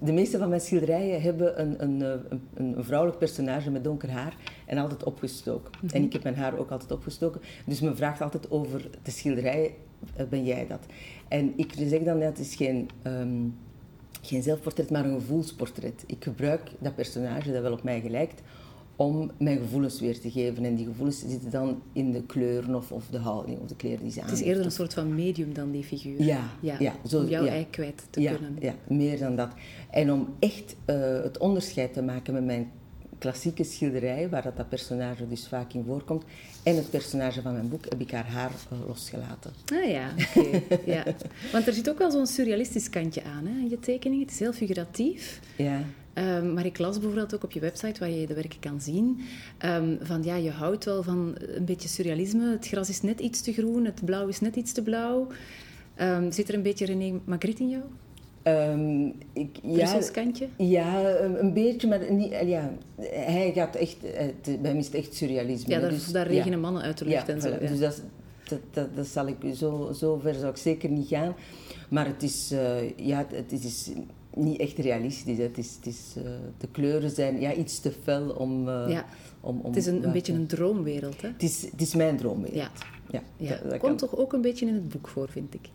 de 0.00 0.12
meeste 0.12 0.38
van 0.38 0.48
mijn 0.48 0.60
schilderijen 0.60 1.22
hebben 1.22 1.60
een, 1.60 1.82
een, 1.82 2.00
een, 2.00 2.40
een, 2.54 2.84
vrouwelijk 2.84 3.18
personage 3.18 3.70
met 3.70 3.84
donker 3.84 4.10
haar 4.10 4.36
en 4.66 4.78
altijd 4.78 5.04
opgestoken. 5.04 5.72
Mm 5.74 5.88
-hmm. 5.88 5.96
En 5.96 6.04
ik 6.04 6.12
heb 6.12 6.22
mijn 6.22 6.36
haar 6.36 6.58
ook 6.58 6.70
altijd 6.70 6.92
opgestoken. 6.92 7.40
Dus 7.66 7.80
men 7.80 7.96
vraagt 7.96 8.20
altijd 8.20 8.50
over 8.50 8.90
de 9.02 9.10
schilderijen, 9.10 9.70
ben 10.28 10.44
jij 10.44 10.66
dat? 10.66 10.86
En 11.28 11.52
ik 11.56 11.72
zeg 11.76 12.02
dan, 12.02 12.20
dat 12.20 12.28
het 12.28 12.38
is 12.38 12.54
geen... 12.54 12.90
Um, 13.06 13.54
geen 14.26 14.42
zelfportret, 14.42 14.90
maar 14.90 15.04
een 15.04 15.20
gevoelsportret. 15.20 16.04
Ik 16.06 16.24
gebruik 16.24 16.70
dat 16.78 16.94
personage 16.94 17.52
dat 17.52 17.62
wel 17.62 17.72
op 17.72 17.82
mij 17.82 18.00
gelijkt 18.00 18.42
om 18.96 19.30
mijn 19.38 19.58
gevoelens 19.58 20.00
weer 20.00 20.20
te 20.20 20.30
geven. 20.30 20.64
En 20.64 20.74
die 20.74 20.86
gevoelens 20.86 21.24
zitten 21.26 21.50
dan 21.50 21.82
in 21.92 22.12
de 22.12 22.22
kleuren 22.22 22.74
of, 22.74 22.92
of 22.92 23.06
de 23.10 23.18
houding 23.18 23.60
of 23.60 23.68
de 23.68 23.76
kleren 23.76 24.02
die 24.02 24.12
ze 24.12 24.20
aan 24.20 24.28
Het 24.28 24.38
is 24.38 24.44
eerder 24.44 24.64
een 24.64 24.70
soort 24.70 24.94
van 24.94 25.14
medium 25.14 25.54
dan 25.54 25.70
die 25.70 25.84
figuur. 25.84 26.22
Ja, 26.22 26.50
ja, 26.60 26.76
ja 26.78 26.94
zo, 27.06 27.20
om 27.20 27.28
jouw 27.28 27.44
ja, 27.44 27.50
ei 27.50 27.66
kwijt 27.70 28.02
te 28.10 28.20
ja, 28.20 28.32
kunnen. 28.32 28.56
Ja, 28.60 28.74
meer 28.88 29.18
dan 29.18 29.36
dat. 29.36 29.50
En 29.90 30.12
om 30.12 30.34
echt 30.38 30.76
uh, 30.86 30.96
het 31.22 31.38
onderscheid 31.38 31.92
te 31.92 32.02
maken 32.02 32.32
met 32.32 32.44
mijn 32.44 32.70
klassieke 33.18 33.64
schilderijen, 33.64 34.30
waar 34.30 34.42
dat, 34.42 34.56
dat 34.56 34.68
personage 34.68 35.28
dus 35.28 35.48
vaak 35.48 35.72
in 35.72 35.84
voorkomt, 35.86 36.24
en 36.62 36.76
het 36.76 36.90
personage 36.90 37.42
van 37.42 37.52
mijn 37.52 37.68
boek, 37.68 37.84
heb 37.84 38.00
ik 38.00 38.10
haar 38.10 38.26
haar 38.26 38.52
uh, 38.72 38.86
losgelaten. 38.86 39.52
Ah 39.74 39.90
ja, 39.90 40.10
oké. 40.36 40.46
Okay. 40.46 40.80
ja. 40.94 41.04
Want 41.52 41.66
er 41.66 41.72
zit 41.72 41.90
ook 41.90 41.98
wel 41.98 42.10
zo'n 42.10 42.26
surrealistisch 42.26 42.90
kantje 42.90 43.24
aan, 43.24 43.46
hè, 43.46 43.58
in 43.58 43.68
je 43.68 43.78
tekening. 43.78 44.22
Het 44.22 44.30
is 44.30 44.38
heel 44.38 44.52
figuratief. 44.52 45.40
Ja. 45.56 45.84
Um, 46.18 46.52
maar 46.52 46.66
ik 46.66 46.78
las 46.78 46.98
bijvoorbeeld 46.98 47.34
ook 47.34 47.44
op 47.44 47.52
je 47.52 47.60
website, 47.60 48.00
waar 48.00 48.10
je 48.10 48.26
de 48.26 48.34
werken 48.34 48.60
kan 48.60 48.80
zien, 48.80 49.20
um, 49.64 49.98
van 50.02 50.22
ja, 50.22 50.36
je 50.36 50.50
houdt 50.50 50.84
wel 50.84 51.02
van 51.02 51.34
een 51.38 51.64
beetje 51.64 51.88
surrealisme. 51.88 52.50
Het 52.50 52.66
gras 52.66 52.88
is 52.88 53.02
net 53.02 53.20
iets 53.20 53.40
te 53.40 53.52
groen, 53.52 53.84
het 53.84 54.04
blauw 54.04 54.26
is 54.26 54.40
net 54.40 54.56
iets 54.56 54.72
te 54.72 54.82
blauw. 54.82 55.26
Um, 56.00 56.32
zit 56.32 56.48
er 56.48 56.54
een 56.54 56.62
beetje 56.62 56.86
René 56.86 57.20
Magritte 57.24 57.62
in 57.62 57.68
jou? 57.68 57.82
Um, 58.42 59.14
ik, 59.32 59.58
ja, 59.62 59.98
kantje? 60.12 60.48
Ja, 60.56 61.18
een, 61.18 61.52
beetje, 61.52 61.88
maar 61.88 62.12
niet, 62.12 62.30
ja, 62.44 62.72
hij 63.00 63.52
gaat 63.54 63.74
echt, 63.74 63.96
het, 64.02 64.42
bij 64.42 64.70
hem 64.70 64.76
is 64.76 64.86
het 64.86 64.94
echt 64.94 65.14
surrealisme. 65.14 65.74
Ja, 65.74 65.80
daar, 65.80 65.90
dus, 65.90 66.06
daar 66.06 66.26
regenen 66.26 66.50
ja. 66.50 66.64
mannen 66.64 66.82
uit 66.82 66.98
de 66.98 67.04
lucht 67.04 67.26
ja, 67.26 67.32
en 67.32 67.40
zo. 67.40 67.50
Voilà, 67.50 67.58
dus 67.58 67.78
dat, 67.78 68.02
dat, 68.48 68.60
dat, 68.70 68.96
dat, 68.96 69.06
zal 69.06 69.26
ik, 69.26 69.36
zo, 69.54 69.92
zo 69.92 70.18
ver 70.18 70.34
zou 70.34 70.48
ik 70.48 70.56
zeker 70.56 70.90
niet 70.90 71.08
gaan. 71.08 71.34
Maar 71.88 72.06
het 72.06 72.22
is, 72.22 72.52
uh, 72.52 72.98
ja, 72.98 73.26
het 73.32 73.52
is 73.52 73.90
niet 74.36 74.60
echt 74.60 74.78
realistisch. 74.78 75.38
Het 75.38 75.58
is, 75.58 75.74
het 75.76 75.86
is, 75.86 76.14
uh, 76.18 76.24
de 76.58 76.66
kleuren 76.66 77.10
zijn 77.10 77.40
ja, 77.40 77.52
iets 77.52 77.80
te 77.80 77.92
fel 78.02 78.28
om... 78.28 78.68
Uh, 78.68 78.84
ja. 78.88 79.06
om, 79.40 79.60
om 79.60 79.66
het 79.66 79.76
is 79.76 79.86
een, 79.86 80.04
een 80.04 80.12
beetje 80.12 80.32
een 80.32 80.46
droomwereld, 80.46 81.20
hè? 81.20 81.28
Het 81.28 81.42
is, 81.42 81.62
het 81.70 81.80
is 81.80 81.94
mijn 81.94 82.16
droomwereld. 82.16 82.56
Ja. 82.56 82.70
ja, 83.10 83.22
ja. 83.36 83.48
Dat, 83.48 83.70
dat 83.70 83.78
Komt 83.78 84.00
kan. 84.00 84.08
toch 84.08 84.18
ook 84.18 84.32
een 84.32 84.40
beetje 84.40 84.66
in 84.66 84.74
het 84.74 84.88
boek 84.88 85.08
voor, 85.08 85.28
vind 85.28 85.54
ik. 85.54 85.68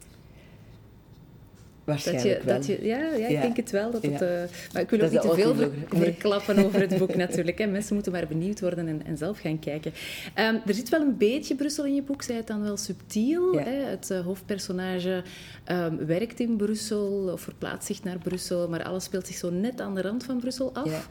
Waarschijnlijk 1.92 2.34
dat 2.36 2.40
je, 2.42 2.46
wel. 2.46 2.56
dat 2.58 2.66
je, 2.66 2.86
ja, 2.86 2.98
ja, 2.98 3.26
ik 3.26 3.30
Ja. 3.30 3.42
denk 3.42 3.56
het 3.58 3.72
wel. 3.72 3.92
Dat 3.92 4.02
het, 4.04 4.22
uh, 4.22 4.30
maar 4.74 4.82
ik 4.82 4.90
wil 4.90 5.00
Dat 5.00 5.08
ook 5.08 5.12
niet 5.12 5.22
te 5.22 5.28
veel 5.28 5.36
ver, 5.56 5.64
autobiografie. 5.64 6.00
Nee. 6.00 6.12
verklappen 6.12 6.66
over 6.66 6.80
het 6.80 6.98
boek 6.98 7.16
natuurlijk. 7.26 7.58
Hè. 7.58 7.66
Mensen 7.68 7.94
moeten 7.94 8.12
maar 8.12 8.28
benieuwd 8.28 8.60
worden 8.60 8.88
en, 8.88 9.06
en 9.06 9.18
zelf 9.18 9.40
gaan 9.40 9.60
kijken. 9.60 9.94
Ehm, 10.34 10.56
er 10.66 10.74
zit 10.74 10.90
wel 10.90 11.02
een 11.02 11.18
beetje 11.18 11.56
Brussel 11.56 11.86
in 11.86 11.96
je 11.96 12.02
boek, 12.02 12.22
zei 12.22 12.38
het 12.38 12.48
dan 12.48 12.62
wel 12.62 12.78
subtiel. 12.78 13.54
Hè? 13.54 13.72
Het 13.72 14.10
uh, 14.12 14.20
hoofdpersonage 14.20 15.24
ehm, 15.64 15.96
werkt 16.06 16.40
in 16.40 16.56
Brussel 16.56 17.30
of 17.34 17.42
verplaatst 17.42 17.88
zich 17.88 18.04
naar 18.04 18.18
Brussel, 18.18 18.70
maar 18.70 18.84
alles 18.84 19.04
speelt 19.04 19.28
zich 19.28 19.36
zo 19.36 19.50
net 19.50 19.82
aan 19.82 19.96
de 19.96 20.02
rand 20.02 20.24
van 20.24 20.40
Brussel 20.40 20.74
af. 20.74 21.08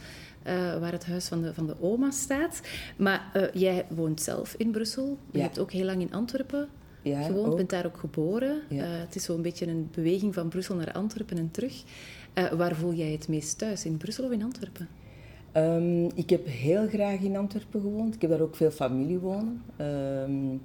Uh, 0.47 0.79
waar 0.79 0.93
het 0.93 1.07
huis 1.07 1.27
van 1.27 1.43
de, 1.43 1.55
van 1.55 1.67
de 1.67 1.75
oma 1.81 2.11
staat. 2.11 2.61
Maar 2.97 3.31
uh, 3.37 3.43
jij 3.53 3.85
woont 3.89 4.23
zelf 4.23 4.55
in 4.57 4.71
Brussel. 4.71 5.19
Je 5.31 5.39
Ja. 5.39 5.45
hebt 5.45 5.59
ook 5.59 5.73
heel 5.73 5.85
lang 5.85 6.01
in 6.01 6.13
Antwerpen 6.13 6.69
Ja, 7.03 7.23
gewoond, 7.23 7.47
ook. 7.47 7.57
bent 7.57 7.71
daar 7.71 7.87
ook 7.87 7.99
geboren. 7.99 8.61
Ja. 8.69 8.83
Uh, 8.83 9.01
het 9.01 9.15
is 9.15 9.25
zo'n 9.25 9.43
beetje 9.43 9.67
een 9.67 9.89
beweging 9.95 10.35
van 10.35 10.49
Brussel 10.49 10.75
naar 10.75 10.93
Antwerpen 10.93 11.39
en 11.39 11.51
terug. 11.51 11.83
Uh, 12.35 12.53
waar 12.53 12.75
voel 12.75 12.93
jij 12.93 13.13
het 13.13 13.29
meest 13.29 13.59
thuis, 13.59 13.85
in 13.85 13.97
Brussel 13.97 14.25
of 14.25 14.31
in 14.31 14.43
Antwerpen? 14.43 14.89
Um, 15.57 16.09
ik 16.15 16.31
heb 16.31 16.47
heel 16.47 16.89
graag 16.89 17.21
in 17.21 17.37
Antwerpen 17.37 17.81
gewoond. 17.81 18.15
Ik 18.15 18.21
heb 18.21 18.31
daar 18.31 18.41
ook 18.41 18.57
veel 18.57 18.71
familie 18.71 19.19
wonen. 19.19 19.63
Um, 19.81 20.61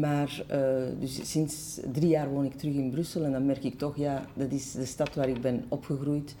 maar 0.00 0.42
uh, 0.50 0.82
dus 1.00 1.30
sinds 1.30 1.80
drie 1.92 2.08
jaar 2.08 2.30
woon 2.30 2.44
ik 2.44 2.54
terug 2.54 2.74
in 2.74 2.90
Brussel 2.90 3.24
en 3.24 3.32
dan 3.32 3.46
merk 3.46 3.64
ik 3.64 3.78
toch, 3.78 3.96
ja, 3.96 4.26
dat 4.34 4.52
is 4.52 4.72
de 4.72 4.84
stad 4.84 5.14
waar 5.14 5.28
ik 5.28 5.40
ben 5.40 5.64
opgegroeid. 5.68 6.34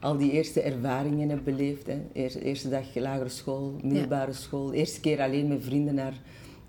Al 0.00 0.16
die 0.16 0.30
eerste 0.30 0.60
ervaringen 0.60 1.28
heb 1.28 1.44
beleefd. 1.44 1.86
Hè. 1.86 2.00
Eerste, 2.12 2.42
eerste 2.42 2.68
dag 2.68 2.94
lagere 2.94 3.28
school, 3.28 3.76
middelbare 3.82 4.32
school. 4.32 4.72
Eerste 4.72 5.00
keer 5.00 5.20
alleen 5.20 5.48
met 5.48 5.64
vrienden 5.64 5.94
naar, 5.94 6.20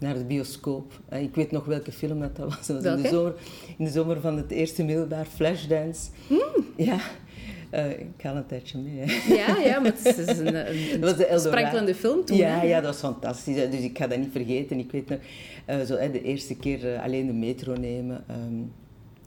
naar 0.03 0.17
de 0.17 0.25
bioscoop. 0.25 0.99
Uh, 1.13 1.21
ik 1.21 1.35
weet 1.35 1.51
nog 1.51 1.65
welke 1.65 1.91
film 1.91 2.19
dat, 2.19 2.35
dat 2.35 2.55
was. 2.55 2.67
Dat 2.67 2.83
was 2.83 2.95
in, 2.95 3.01
de 3.01 3.09
zomer, 3.09 3.33
in 3.77 3.85
de 3.85 3.91
zomer 3.91 4.21
van 4.21 4.37
het 4.37 4.51
eerste 4.51 4.83
middelbaar, 4.83 5.25
Flashdance. 5.25 6.09
Mm. 6.27 6.65
Ja. 6.77 6.99
Uh, 7.73 7.89
ik 7.89 8.21
haal 8.21 8.35
een 8.35 8.45
tijdje 8.45 8.77
mee. 8.77 8.99
Hè. 8.99 9.33
Ja, 9.33 9.57
ja, 9.59 9.79
maar 9.79 9.93
het 9.95 10.17
is 10.17 10.37
een, 10.37 10.55
een, 10.55 11.01
Eldorado. 11.03 11.37
sprankelende 11.37 11.95
film 11.95 12.25
toen. 12.25 12.37
Ja, 12.37 12.59
hè? 12.59 12.65
ja, 12.65 12.81
dat 12.81 12.91
was 12.91 12.99
fantastisch. 12.99 13.55
hè. 13.55 13.69
Dus 13.69 13.79
ik 13.79 13.97
ga 13.97 14.07
dat 14.07 14.17
niet 14.17 14.31
vergeten. 14.31 14.79
Ik 14.79 14.91
weet 14.91 15.09
nog, 15.09 15.19
uh, 15.69 15.81
zo, 15.81 15.95
hè, 15.95 16.11
de 16.11 16.21
eerste 16.21 16.55
keer 16.55 16.93
uh, 16.93 17.03
alleen 17.03 17.27
de 17.27 17.33
metro 17.33 17.75
nemen. 17.75 18.23
Um, 18.29 18.71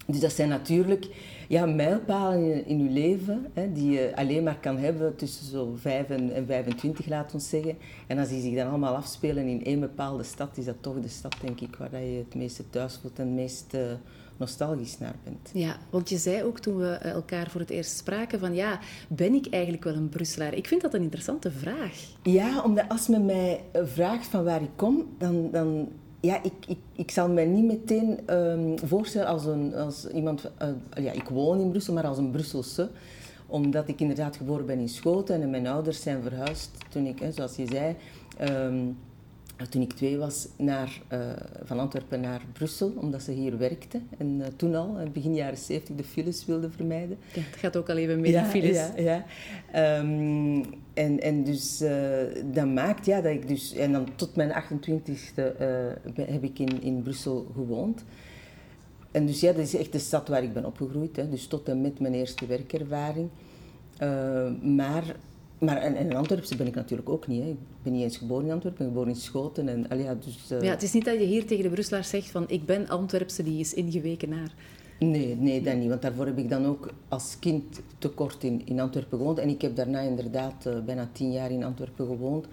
Dus 0.06 0.20
dat 0.20 0.32
zijn 0.32 0.48
natuurlijk 0.48 1.06
ja, 1.48 1.66
mijlpalen 1.66 2.52
in, 2.52 2.66
in 2.66 2.84
je 2.84 2.90
leven 2.90 3.46
hè, 3.52 3.72
die 3.72 3.90
je 3.90 4.12
alleen 4.16 4.42
maar 4.42 4.58
kan 4.60 4.78
hebben 4.78 5.16
tussen 5.16 5.46
zo 5.46 5.75
5 5.80 6.08
en, 6.08 6.34
en 6.34 6.46
25, 6.46 7.06
laat 7.06 7.34
ons 7.34 7.48
zeggen. 7.48 7.76
En 8.06 8.18
als 8.18 8.28
die 8.28 8.42
zich 8.42 8.54
dan 8.54 8.68
allemaal 8.68 8.94
afspelen 8.94 9.46
in 9.46 9.64
één 9.64 9.80
bepaalde 9.80 10.22
stad, 10.22 10.56
is 10.56 10.64
dat 10.64 10.76
toch 10.80 11.00
de 11.00 11.08
stad, 11.08 11.34
denk 11.40 11.60
ik, 11.60 11.76
waar 11.76 12.02
je 12.02 12.18
het 12.18 12.34
meeste 12.34 12.70
thuis 12.70 12.98
voelt 13.00 13.18
en 13.18 13.26
het 13.26 13.34
meest 13.34 13.75
uh, 13.75 13.80
nostalgisch 14.36 14.98
naar 14.98 15.14
bent. 15.25 15.50
Ja, 15.52 15.76
want 15.90 16.08
je 16.08 16.16
zei 16.16 16.42
ook 16.42 16.58
toen 16.58 16.76
we 16.76 16.90
elkaar 16.90 17.50
voor 17.50 17.60
het 17.60 17.70
eerst 17.70 17.96
spraken 17.96 18.38
van 18.38 18.54
ja, 18.54 18.78
ben 19.08 19.34
ik 19.34 19.46
eigenlijk 19.50 19.84
wel 19.84 19.94
een 19.94 20.08
Brusselaar? 20.08 20.54
Ik 20.54 20.68
vind 20.68 20.82
dat 20.82 20.94
een 20.94 21.02
interessante 21.02 21.50
vraag. 21.50 22.04
Ja, 22.22 22.62
omdat 22.62 22.84
als 22.88 23.08
men 23.08 23.25
mij 23.25 23.60
vraagt 23.72 24.26
van 24.26 24.44
waar 24.44 24.62
ik 24.62 24.76
kom, 24.76 25.06
dan, 25.18 25.50
dan 25.50 25.88
ja, 26.20 26.42
ik, 26.42 26.52
ik, 26.66 26.78
ik 26.92 27.11
zal 27.11 27.28
mij 27.28 27.44
niet 27.44 27.64
meteen 27.64 28.35
um, 28.35 28.78
voorstellen 28.78 29.28
als, 29.28 29.44
een, 29.44 29.75
als 29.75 30.08
iemand... 30.08 30.50
Uh, 30.62 31.04
ja, 31.04 31.12
ik 31.12 31.28
woon 31.28 31.61
in 31.61 31.70
Brussel, 31.70 31.94
maar 31.94 32.06
als 32.06 32.18
een 32.18 32.30
Brusselse. 32.30 32.90
Omdat 33.46 33.88
ik 33.88 34.00
inderdaad 34.00 34.37
geboren 34.37 34.66
ben 34.66 34.78
in 34.78 34.88
Schoten 34.88 35.42
en 35.42 35.50
mijn 35.50 35.66
ouders 35.66 36.02
zijn 36.02 36.23
verhuisd 36.23 36.70
toen 36.88 37.06
ik, 37.06 37.18
hè, 37.18 37.32
zoals 37.32 37.56
je 37.56 37.66
zei... 37.66 37.96
Um, 38.50 38.96
toen 39.70 39.82
ik 39.82 39.92
twee 39.92 40.18
was, 40.18 40.48
naar, 40.56 41.00
uh, 41.12 41.20
van 41.64 41.78
Antwerpen 41.78 42.20
naar 42.20 42.42
Brussel, 42.52 42.92
omdat 42.96 43.22
ze 43.22 43.32
hier 43.32 43.58
werkte. 43.58 44.00
En 44.18 44.38
uh, 44.38 44.46
toen 44.56 44.75
al, 44.75 44.98
begin 45.12 45.34
jaren 45.34 45.58
70, 45.58 45.96
de 45.96 46.04
files 46.04 46.44
wilde 46.44 46.70
vermijden. 46.70 47.18
Ja, 47.34 47.40
het 47.40 47.56
gaat 47.56 47.76
ook 47.76 47.90
al 47.90 47.96
even 47.96 48.20
met 48.20 48.30
ja, 48.30 48.42
de 48.42 48.48
files. 48.48 48.76
Ja, 48.96 49.25
ja. 49.72 49.98
Um, 49.98 50.64
en, 50.94 51.20
en 51.20 51.44
dus 51.44 51.82
uh, 51.82 51.90
dat 52.52 52.66
maakt 52.66 53.06
ja, 53.06 53.20
dat 53.20 53.32
ik 53.32 53.48
dus... 53.48 53.75
En 53.75 53.92
dan 53.92 54.08
tot 54.14 54.36
mijn 54.36 54.50
28e 54.50 55.56
heb 56.14 56.42
ik 56.42 56.58
in, 56.58 56.82
in 56.82 57.02
Brussel 57.02 57.46
gewoond. 57.54 58.04
En 59.10 59.26
dus 59.26 59.40
ja, 59.40 59.52
dat 59.52 59.62
is 59.62 59.76
echt 59.76 59.92
de 59.92 59.98
stad 59.98 60.28
waar 60.28 60.42
ik 60.42 60.52
ben 60.52 60.64
opgegroeid. 60.64 61.16
Hè, 61.16 61.28
dus 61.28 61.46
tot 61.46 61.68
en 61.68 61.80
met 61.80 62.00
mijn 62.00 62.14
eerste 62.14 62.46
werkervaring. 62.46 63.28
maar 64.62 65.16
maar 65.58 65.76
en, 65.76 65.96
en 65.96 66.10
in 66.10 66.16
Antwerpen 66.16 66.56
ben 66.56 66.66
ik 66.66 66.75
natuurlijk 66.75 67.08
ook 67.08 67.26
niet. 67.26 67.42
Hè. 67.42 67.48
Ik 67.48 67.56
ben 67.82 67.92
niet 67.92 68.02
eens 68.02 68.16
geboren 68.16 68.46
in 68.46 68.52
Antwerpen, 68.52 68.86
ik 68.86 68.92
ben 68.92 69.02
geboren 69.02 69.18
in 69.18 69.25
Schoten. 69.26 69.68
En, 69.68 69.88
al 69.88 69.98
ja, 69.98 70.14
dus, 70.14 70.50
uh... 70.52 70.62
ja, 70.62 70.70
het 70.70 70.82
is 70.82 70.92
niet 70.92 71.04
dat 71.04 71.14
je 71.14 71.26
hier 71.26 71.46
tegen 71.46 71.64
de 71.64 71.70
Brusselaars 71.70 72.08
zegt 72.08 72.30
van 72.30 72.44
ik 72.48 72.66
ben 72.66 72.88
Antwerpse, 72.88 73.42
die 73.42 73.60
is 73.60 73.75
ingeweken 73.75 74.28
naar... 74.28 74.54
Nee, 74.98 75.36
nee, 75.36 75.62
dat 75.62 75.76
niet. 75.76 75.88
Want 75.88 76.02
daarvoor 76.02 76.26
heb 76.26 76.38
ik 76.38 76.48
dan 76.48 76.66
ook 76.66 76.92
als 77.08 77.36
kind 77.38 77.80
te 77.98 78.08
kort 78.08 78.44
in, 78.44 78.62
in 78.64 78.80
Antwerpen 78.80 79.18
gewoond. 79.18 79.38
En 79.38 79.48
ik 79.48 79.62
heb 79.62 79.76
daarna 79.76 80.00
inderdaad 80.00 80.66
uh, 80.66 80.80
bijna 80.84 81.08
tien 81.12 81.32
jaar 81.32 81.50
in 81.50 81.64
Antwerpen 81.64 82.06
gewoond. 82.06 82.46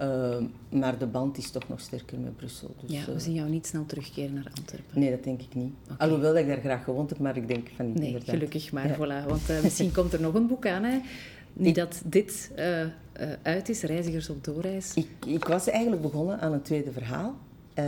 Uh, 0.00 0.36
maar 0.68 0.98
de 0.98 1.06
band 1.06 1.38
is 1.38 1.50
toch 1.50 1.68
nog 1.68 1.80
sterker 1.80 2.18
met 2.18 2.36
Brussel. 2.36 2.74
Dus, 2.80 2.90
ja, 2.90 3.12
we 3.12 3.20
zien 3.20 3.34
jou 3.34 3.50
niet 3.50 3.66
snel 3.66 3.86
terugkeren 3.86 4.34
naar 4.34 4.52
Antwerpen. 4.58 5.00
Nee, 5.00 5.10
dat 5.10 5.24
denk 5.24 5.42
ik 5.42 5.54
niet. 5.54 5.72
Okay. 5.84 5.96
Alhoewel 6.06 6.32
dat 6.32 6.42
ik 6.42 6.48
daar 6.48 6.60
graag 6.60 6.84
gewoond 6.84 7.10
heb, 7.10 7.18
maar 7.18 7.36
ik 7.36 7.48
denk 7.48 7.68
van 7.76 7.86
niet 7.86 7.94
nee, 7.94 8.06
inderdaad. 8.06 8.34
gelukkig 8.34 8.72
maar. 8.72 8.88
Ja. 8.88 8.96
Voilà, 8.96 9.28
want 9.28 9.62
misschien 9.62 9.92
komt 9.92 10.12
er 10.12 10.20
nog 10.20 10.34
een 10.34 10.46
boek 10.46 10.66
aan. 10.66 10.84
Hè? 10.84 10.98
Niet 11.52 11.74
dat 11.74 12.02
dit 12.04 12.50
uh, 12.58 12.80
uh, 12.80 12.88
uit 13.42 13.68
is, 13.68 13.82
Reizigers 13.82 14.30
op 14.30 14.44
doorreis. 14.44 14.94
Ik, 14.94 15.08
ik, 15.26 15.44
was 15.44 15.68
eigenlijk 15.68 16.02
begonnen 16.02 16.40
aan 16.40 16.52
een 16.52 16.62
tweede 16.62 16.92
verhaal. 16.92 17.36
Uh, 17.74 17.86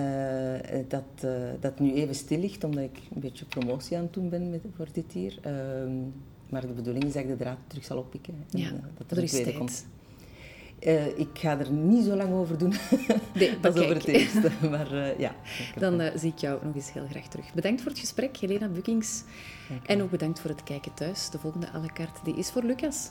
dat, 0.88 1.26
dat 1.60 1.80
nu 1.80 1.92
even 1.92 2.14
stil 2.14 2.38
ligt, 2.38 2.64
omdat 2.64 2.84
ik 2.84 2.98
een 3.14 3.20
beetje 3.20 3.44
promotie 3.44 3.96
aan 3.96 4.02
het 4.02 4.12
doen 4.12 4.28
ben 4.28 4.50
met, 4.50 4.60
voor 4.76 4.88
dit 4.92 5.12
hier. 5.12 5.38
Ehm, 5.42 5.92
maar 6.48 6.60
de 6.60 6.72
bedoeling 6.72 7.04
is 7.04 7.12
dat 7.12 7.22
ik 7.22 7.28
de 7.28 7.36
draad 7.36 7.58
terug 7.66 7.84
zal 7.84 7.98
oppikken. 7.98 8.34
Ja, 8.48 8.70
dat 8.70 9.10
er, 9.10 9.16
er 9.16 9.22
een 9.22 9.28
tweede 9.28 9.50
tijd. 9.50 9.58
komt. 9.58 9.86
ik 11.16 11.38
ga 11.38 11.58
er 11.58 11.70
niet 11.70 12.04
zo 12.04 12.16
lang 12.16 12.32
over 12.32 12.58
doen 12.58 12.74
nee, 13.34 13.56
als 13.62 13.76
over 13.76 13.94
het 13.94 14.06
eerste. 14.06 14.50
Maar 14.70 15.20
ja. 15.20 15.34
Dan 15.78 16.10
zie 16.16 16.30
ik 16.30 16.38
jou 16.38 16.64
nog 16.64 16.74
eens 16.74 16.92
heel 16.92 17.06
graag 17.10 17.28
terug. 17.28 17.54
Bedankt 17.54 17.82
voor 17.82 17.90
het 17.90 18.00
gesprek, 18.00 18.36
Helena 18.36 18.68
Bukkings. 18.68 19.22
En 19.86 20.02
ook 20.02 20.10
bedankt 20.10 20.40
voor 20.40 20.50
het 20.50 20.62
kijken 20.62 20.94
thuis. 20.94 21.30
De 21.30 21.38
volgende 21.38 21.66
à 21.74 21.80
la 21.80 21.92
carte 21.94 22.20
die 22.24 22.36
is 22.36 22.50
voor 22.50 22.62
Lucas. 22.62 23.10